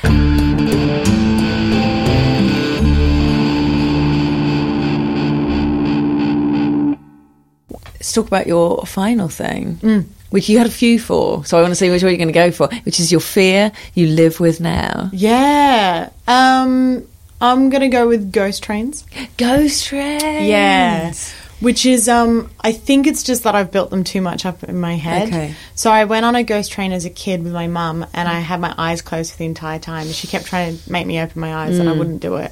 [8.02, 10.06] Let's talk about your final thing, Mm.
[10.32, 11.46] which you had a few for.
[11.46, 13.22] So I want to see which one you're going to go for, which is your
[13.22, 15.12] fear you live with now.
[15.14, 16.10] Yeah.
[16.28, 17.04] Um,
[17.40, 19.04] I'm gonna go with ghost trains.
[19.38, 20.48] Ghost trains.
[20.48, 21.14] Yeah.
[21.60, 24.80] Which is, um, I think it's just that I've built them too much up in
[24.80, 25.28] my head.
[25.28, 25.54] Okay.
[25.76, 28.40] So I went on a ghost train as a kid with my mum, and I
[28.40, 30.08] had my eyes closed for the entire time.
[30.12, 31.98] She kept trying to make me open my eyes, and I Mm.
[32.00, 32.52] wouldn't do it.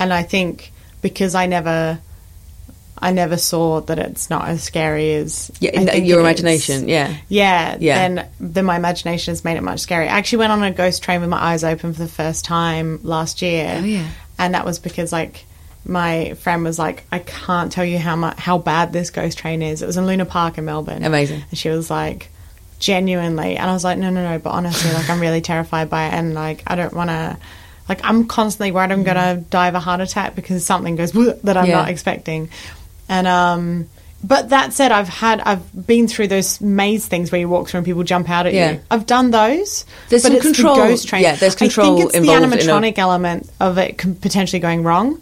[0.00, 2.00] And I think because I never,
[3.02, 6.40] I never saw that it's not as scary as Yeah, in your it is.
[6.40, 7.16] imagination, yeah.
[7.28, 7.96] Yeah, Yeah.
[8.08, 10.02] Then then my imagination has made it much scarier.
[10.04, 13.00] I actually went on a ghost train with my eyes open for the first time
[13.02, 13.76] last year.
[13.78, 14.06] Oh, yeah.
[14.38, 15.44] and that was because like
[15.84, 19.62] my friend was like, I can't tell you how much how bad this ghost train
[19.62, 19.80] is.
[19.80, 21.02] It was in Luna Park in Melbourne.
[21.02, 21.42] Amazing.
[21.48, 22.28] And she was like,
[22.78, 24.38] genuinely, and I was like, no, no, no.
[24.38, 27.38] But honestly, like I'm really terrified by it, and like I don't want to.
[27.88, 31.10] Like I'm constantly worried I'm going to die of a heart attack because something goes
[31.42, 31.76] that I'm Yeah.
[31.76, 32.48] not expecting.
[33.10, 33.88] And um,
[34.22, 37.78] but that said, I've had I've been through those maze things where you walk through
[37.78, 38.72] and people jump out at Yeah.
[38.72, 38.80] you.
[38.90, 39.84] I've done those.
[40.08, 41.22] There's but some it's the ghost train.
[41.22, 44.60] yeah, there's control I think it's involved in the a- animatronic element of it potentially
[44.60, 45.20] going wrong.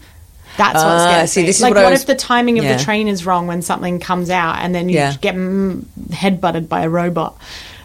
[0.58, 1.46] That's what Ah, scares see, me.
[1.46, 2.76] this is like, what what was- if the timing of Yeah.
[2.76, 5.14] the train is wrong when something comes out and then you Yeah.
[5.20, 7.38] get mm, headbutted by a robot?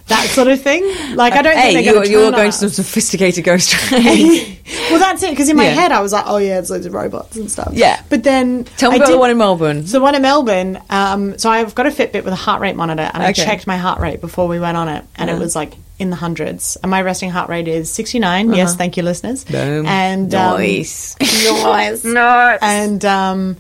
[0.07, 0.83] That sort of thing.
[1.15, 2.59] Like I don't hey, think they're you're, going to you're going us.
[2.59, 4.57] to some sophisticated ghost train.
[4.91, 5.29] well, that's it.
[5.29, 5.69] Because in my Yeah.
[5.71, 8.01] head, I was like, "Oh yeah, it's loads of robots and stuff." Yeah.
[8.09, 9.87] But then Tell me I about the did- one in Melbourne.
[9.87, 10.79] So the one in Melbourne.
[10.89, 13.77] Um, so I've got a Fitbit with a heart rate monitor, and I checked my
[13.77, 15.37] heart rate before we went on it, and Yeah.
[15.37, 16.75] it was like in the hundreds.
[16.83, 18.51] And my resting heart rate is 69.
[18.53, 18.77] Yes, Uh-huh.
[18.79, 19.45] thank you, listeners.
[19.45, 19.85] Boom.
[19.85, 21.15] And um, Nice.
[21.21, 22.59] nice, nice.
[22.61, 23.57] And um,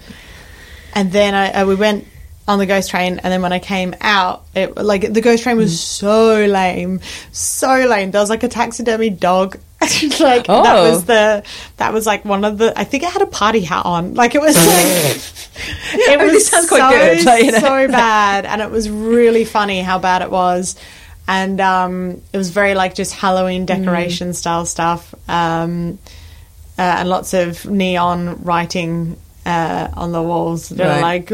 [0.93, 2.05] and then I, uh, we went
[2.47, 5.57] on the ghost train, and then when I came out, it like the ghost train
[5.57, 5.75] was Hmm.
[6.05, 6.99] so lame,
[7.31, 8.11] so lame.
[8.11, 9.57] There was like a taxidermy dog.
[9.81, 10.91] like that Oh.
[10.91, 11.43] was the
[11.77, 12.77] that was like one of the.
[12.77, 14.13] I think it had a party hat on.
[14.13, 17.59] Like it was like it I was this sounds quite so, good, like, you know.
[17.59, 20.75] so bad, and it was really funny how bad it was.
[21.27, 25.97] And um, it was very like just Halloween decoration style stuff, um,
[26.77, 29.15] uh, and lots of neon writing
[29.45, 30.69] uh, on the walls.
[30.69, 31.31] They're like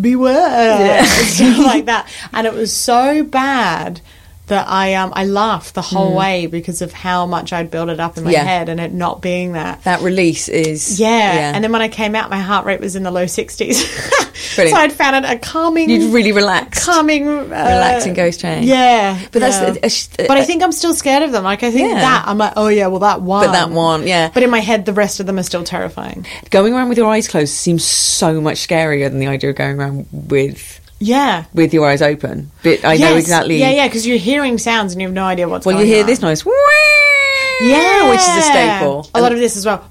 [0.00, 2.08] "Beware," stuff like that.
[2.32, 4.00] And it was so bad
[4.46, 6.16] that I um, I laughed the whole Mm.
[6.18, 8.44] way because of how much I'd built it up in my Yeah.
[8.44, 9.82] head, and it not being that.
[9.84, 11.52] that release is Yeah.
[11.54, 13.88] and then when I came out, my heart rate was in the low sixties.
[14.34, 16.84] so I'd found it a calming, You'd really relaxed.
[16.84, 18.64] calming, uh, Relaxing ghost train.
[18.64, 19.88] Yeah, But that's yeah.
[19.88, 21.42] sh- but I think I'm still scared of them.
[21.44, 22.00] Like I think Yeah.
[22.00, 24.30] that I'm like, oh yeah, well that one, But that one, yeah.
[24.34, 26.26] But in my head, the rest of them are still terrifying.
[26.50, 29.78] Going around with your eyes closed seems so much scarier than the idea of going
[29.80, 31.44] around with Yeah.
[31.52, 32.50] with your eyes open.
[32.62, 33.58] But I know exactly.
[33.58, 35.88] Yeah, yeah, because you're hearing sounds and you have no idea what's Well, going on.
[35.88, 36.06] Well, you hear on.
[36.08, 36.44] this noise,
[37.60, 39.08] Yeah, which is a staple.
[39.14, 39.84] A lot of this as well.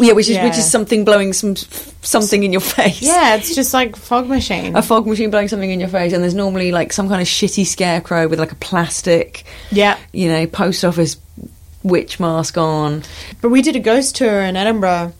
[0.00, 3.02] yeah, which is which is something blowing some something in your face.
[3.02, 4.74] Yeah, it's just like fog machine.
[4.74, 7.28] a fog machine blowing something in your face, and there's normally like some kind of
[7.28, 9.98] shitty scarecrow with like a plastic, Yeah.
[10.12, 11.16] you know, post office
[11.82, 13.02] witch mask on.
[13.40, 15.12] But we did a ghost tour in Edinburgh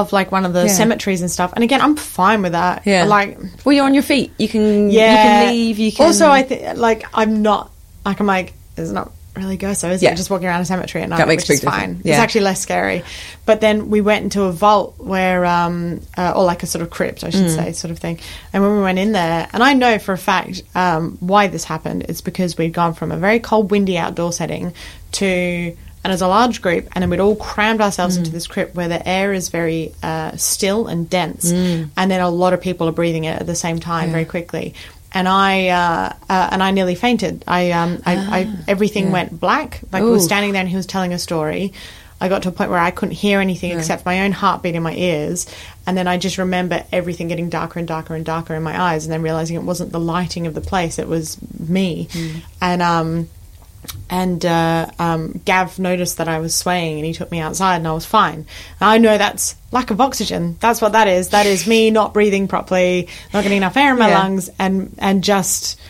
[0.00, 0.72] of like one of the Yeah.
[0.72, 1.52] cemeteries and stuff.
[1.54, 2.82] And again, I'm fine with that.
[2.84, 4.32] Yeah, Like, well, you're on your feet.
[4.38, 5.10] You can yeah.
[5.10, 5.78] you can leave.
[5.78, 7.70] You can Also, I think like I'm not
[8.04, 10.12] like I'm like it's not really ghost, so is Yeah.
[10.12, 10.16] it?
[10.16, 11.94] Just walking around a cemetery at night, That makes which is fine.
[11.94, 12.00] difference.
[12.04, 13.02] It's actually less scary.
[13.46, 16.90] But then we went into a vault where, um, uh, or like a sort of
[16.90, 17.56] crypt, I should Mm.
[17.56, 18.18] say, sort of thing.
[18.52, 21.64] And when we went in there, and I know for a fact um, why this
[21.64, 22.04] happened.
[22.10, 24.74] It's because we'd gone from a very cold, windy outdoor setting
[25.12, 25.74] to
[26.04, 28.18] and as a large group, and then we'd all crammed ourselves Mm.
[28.20, 31.90] into this crypt where the air is very uh, still and dense, Mm.
[31.96, 34.12] and then a lot of people are breathing it at the same time Yeah.
[34.12, 34.74] very quickly.
[35.14, 37.44] And I uh, uh, and I nearly fainted.
[37.46, 39.12] I um I, I everything Ah, yeah.
[39.12, 39.80] went black.
[39.92, 41.72] Like we were standing there and he was telling a story.
[42.18, 43.78] I got to a point where I couldn't hear anything Yeah.
[43.78, 45.44] except my own heartbeat in my ears,
[45.86, 49.04] and then I just remember everything getting darker and darker and darker in my eyes,
[49.04, 52.08] and then realizing it wasn't the lighting of the place; it was me.
[52.60, 53.28] And um,
[54.10, 57.88] and uh, um, Gav noticed that I was swaying, and he took me outside, and
[57.88, 58.34] I was fine.
[58.38, 58.46] And
[58.80, 60.56] I know that's lack of oxygen.
[60.60, 61.30] That's what that is.
[61.30, 64.18] That is me not breathing properly, not getting enough air in my Yeah.
[64.20, 65.80] lungs, and and just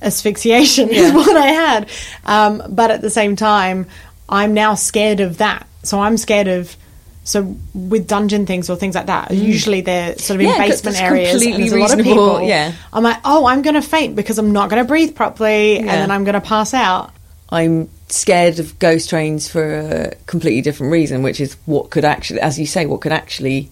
[0.00, 1.88] asphyxiation is what I had.
[2.24, 3.86] Um, but at the same time,
[4.28, 5.66] I'm now scared of that.
[5.82, 6.76] So I'm scared of.
[7.24, 9.44] So with dungeon things or things like that, Mm.
[9.44, 11.40] usually they're sort of in basement areas.
[11.46, 12.42] and there's a lot of people.
[12.42, 12.72] yeah.
[12.92, 15.88] I'm like, oh, I'm going to faint because I'm not going to breathe properly, and
[15.88, 17.12] then I'm going to pass out.
[17.52, 22.40] I'm scared of ghost trains for a completely different reason, which is what could actually,
[22.40, 23.70] as you say, what could actually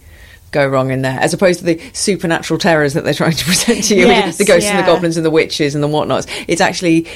[0.50, 3.84] go wrong in there, as opposed to the supernatural terrors that they're trying to present
[3.84, 6.26] to you yes, the ghosts and the goblins and the witches and the whatnots.
[6.46, 7.08] It's actually.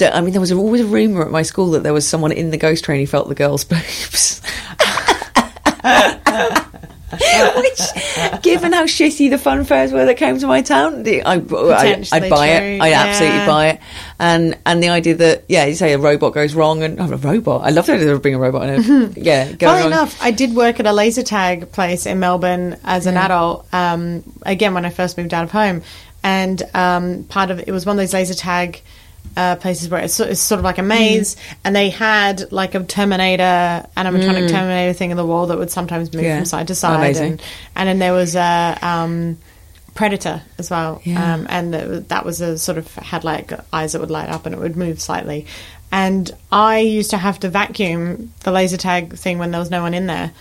[0.00, 2.50] I mean, there was always a rumor at my school that there was someone in
[2.50, 4.40] the ghost train who felt the girls' boobs.
[7.56, 11.34] Which, given how shitty the fun fairs were that came to my town, the- I,
[11.34, 12.80] I, I'd buy true, it.
[12.80, 13.80] I'd absolutely buy it.
[14.18, 17.16] And and the idea that yeah, you say a robot goes wrong, and oh, a
[17.16, 17.62] robot.
[17.64, 18.62] I love the idea of being a robot.
[18.68, 22.18] And a, yeah, going Funny enough, I did work at a laser tag place in
[22.18, 23.24] Melbourne as an Yeah.
[23.26, 23.74] adult.
[23.74, 25.82] Um, again, when I first moved out of home,
[26.22, 28.80] and um, part of it was one of those laser tag
[29.36, 32.82] uh, places where it's, it's sort of like a maze, and they had like a
[32.84, 34.50] Terminator animatronic Mm.
[34.50, 36.36] Terminator thing in the wall that would sometimes move Yeah.
[36.36, 37.32] from side to side, Amazing.
[37.32, 37.42] and
[37.76, 38.78] and then there was a.
[38.82, 39.38] Um,
[39.94, 41.34] Predator as well, Yeah.
[41.34, 44.46] um, and the, that was a sort of had like eyes that would light up
[44.46, 45.44] and it would move slightly.
[45.92, 49.82] And I used to have to vacuum the laser tag thing when there was no
[49.82, 50.32] one in there,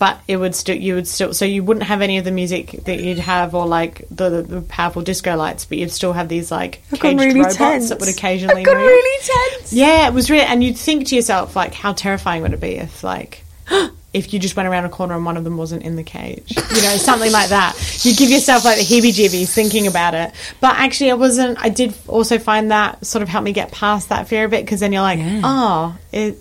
[0.00, 2.70] but it would still you would still so you wouldn't have any of the music
[2.86, 6.26] that you'd have or like the, the, the powerful disco lights, but you'd still have
[6.26, 7.88] these like I've caged really robots tense.
[7.90, 8.86] that would occasionally I've gone move.
[8.86, 9.74] really tense.
[9.74, 12.76] Yeah, it was really, and you'd think to yourself like, how terrifying would it be
[12.76, 13.44] if like.
[14.12, 16.56] If you just went around a corner and one of them wasn't in the cage,
[16.56, 20.32] you know, something like that, you give yourself like the heebie-jeebies thinking about it.
[20.60, 21.58] But actually, I wasn't.
[21.60, 24.64] I did also find that sort of helped me get past that fear a bit
[24.64, 26.38] because then you're like, oh, it,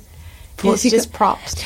[0.64, 1.64] it's just props.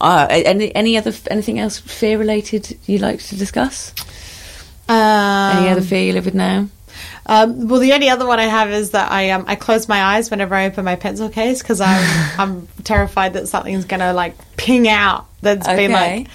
[0.00, 3.92] A- any any other anything else fear related you'd like to discuss?
[4.88, 6.68] Um, any other fear you live with now?
[7.26, 10.02] Um, well, the only other one I have is that I um, I close my
[10.02, 14.34] eyes whenever I open my pencil case because I'm I'm terrified that something's gonna like
[14.56, 16.28] ping out that's been like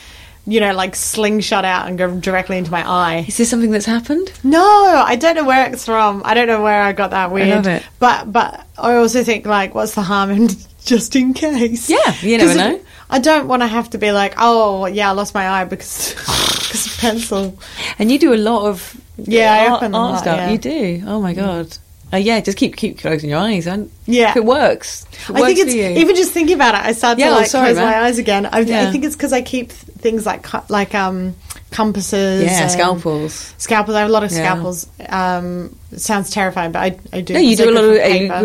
[0.48, 3.26] you know like slingshot out and go directly into my eye.
[3.28, 4.32] Is this something that's happened?
[4.44, 4.62] No,
[5.06, 6.22] I don't know where it's from.
[6.24, 7.50] I don't know where I got that weird.
[7.50, 7.84] love it.
[8.00, 10.48] But but I also think like, what's the harm in
[10.86, 11.90] just in case?
[11.90, 12.72] Yeah, you never know.
[12.76, 15.66] it- I don't want to have to be like, oh yeah, I lost my eye
[15.66, 17.60] because because of pencil.
[18.00, 20.38] And you do a lot of Yeah, I art, art lot, stuff.
[20.38, 20.52] yeah.
[20.52, 21.04] You do.
[21.08, 21.78] Oh my god.
[22.14, 24.30] Uh, yeah, just keep keep closing your eyes, and Yeah.
[24.30, 26.82] if it works, if it I think it's even just thinking about it.
[26.82, 27.86] I start Yeah, to oh, like sorry, close man.
[27.92, 28.46] my eyes again.
[28.46, 31.36] I, I think it's because I keep things like like um
[31.72, 33.54] compasses, yeah, and scalpels.
[33.58, 33.96] Scalpels.
[33.96, 34.38] I have a lot of Yeah.
[34.38, 34.88] scalpels.
[35.10, 37.34] Um, it sounds terrifying, but I, I do.
[37.34, 37.92] No, you do a lot of.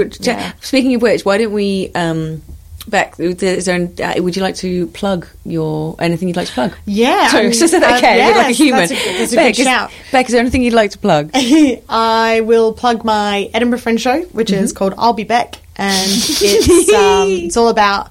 [0.01, 0.05] uh.
[0.21, 0.53] Yeah.
[0.61, 1.91] Speaking of which, why don't we?
[1.95, 2.43] Um,
[2.91, 6.77] Bec, is there, uh, would you like to plug your anything you'd like to plug?
[6.87, 8.81] Yeah, Sorry, just say that uh, again, like a human.
[8.81, 10.11] that's a- that's a Bec, good is.
[10.13, 11.31] Bec, is there anything you'd like to plug?
[11.89, 14.65] I will plug my Edinburgh Fringe show, which Mm-hmm.
[14.65, 18.11] is called I'll Be Bec, and it's um, it's all about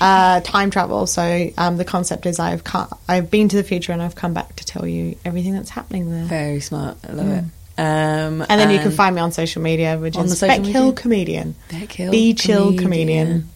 [0.00, 1.06] uh, time travel.
[1.06, 4.32] So um, the concept is I've come, I've been to the future and I've come
[4.34, 6.24] back to tell you everything that's happening there.
[6.24, 6.96] Very smart.
[7.08, 7.44] I love it.
[7.78, 10.64] Um, And then you can find me on social media, which is Bec?
[10.64, 11.54] Hill Comedian.
[11.70, 12.82] Bec Hill Be Chill Comedian.
[12.82, 13.48] Comedian.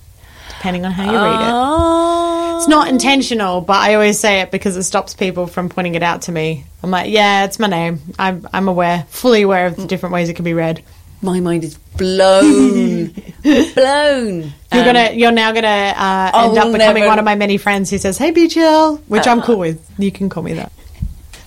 [0.65, 1.53] Depending on how you read it.
[1.53, 2.57] Oh.
[2.57, 6.03] It's not intentional, but I always say it because it stops people from pointing it
[6.03, 6.65] out to me.
[6.83, 8.01] I'm like, yeah, it's my name.
[8.19, 10.83] I'm, I'm aware, fully aware of the different ways it can be read.
[11.21, 13.09] My mind is blown,
[13.43, 14.41] blown.
[14.73, 17.59] You're Um, gonna, you're now gonna uh, end up becoming never- one of my many
[17.59, 19.87] friends who says, "Hey, be chill," which I'm cool with.
[19.99, 20.73] You can call me that.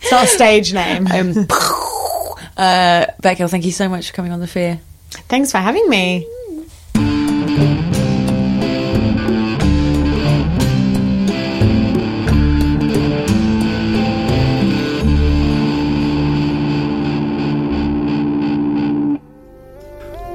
[0.02, 1.08] It's not a stage name.
[1.12, 1.48] Um,
[2.58, 4.80] uh, Bec Hill, thank you so much for coming on the Fear.
[5.10, 6.28] Thanks for having me.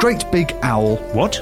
[0.03, 0.96] Great Big Owl.
[1.12, 1.40] What?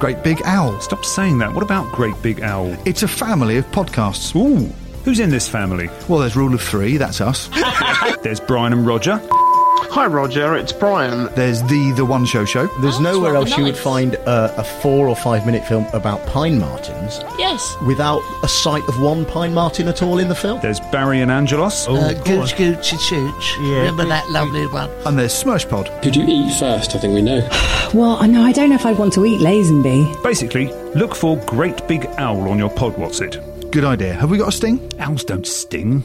[0.00, 0.80] Great Big Owl.
[0.80, 1.54] Stop saying that.
[1.54, 2.76] What about Great Big Owl?
[2.84, 4.34] It's a family of podcasts.
[4.34, 4.66] Ooh,
[5.04, 5.88] who's in this family?
[6.08, 7.48] Well, there's Rule of Three, that's us.
[8.24, 9.20] There's Brian and Roger.
[9.92, 10.54] Hi, Roger.
[10.56, 11.28] It's Brian.
[11.34, 12.66] There's the The One Show Show.
[12.80, 16.60] There's nowhere else you would find uh, a four or five minute film about pine
[16.60, 17.76] martens Yes.
[17.86, 20.60] without a sight of one pine marten at all in the film.
[20.60, 21.88] There's Barry and Angelos.
[21.88, 23.58] uh, Gooch Goochie Chooch.
[23.58, 24.90] Remember that lovely one?
[25.06, 25.88] And there's Smush Pod.
[26.04, 26.94] Who do you eat first?
[26.94, 27.46] I think we know.
[27.92, 30.22] Well, I know I don't know if I'd want to eat Lazenby.
[30.22, 32.96] Basically, look for Great Big Owl on your pod.
[32.96, 33.36] What's it?
[33.72, 34.14] Good idea.
[34.14, 34.88] Have we got a sting?
[35.00, 36.04] Owls don't sting.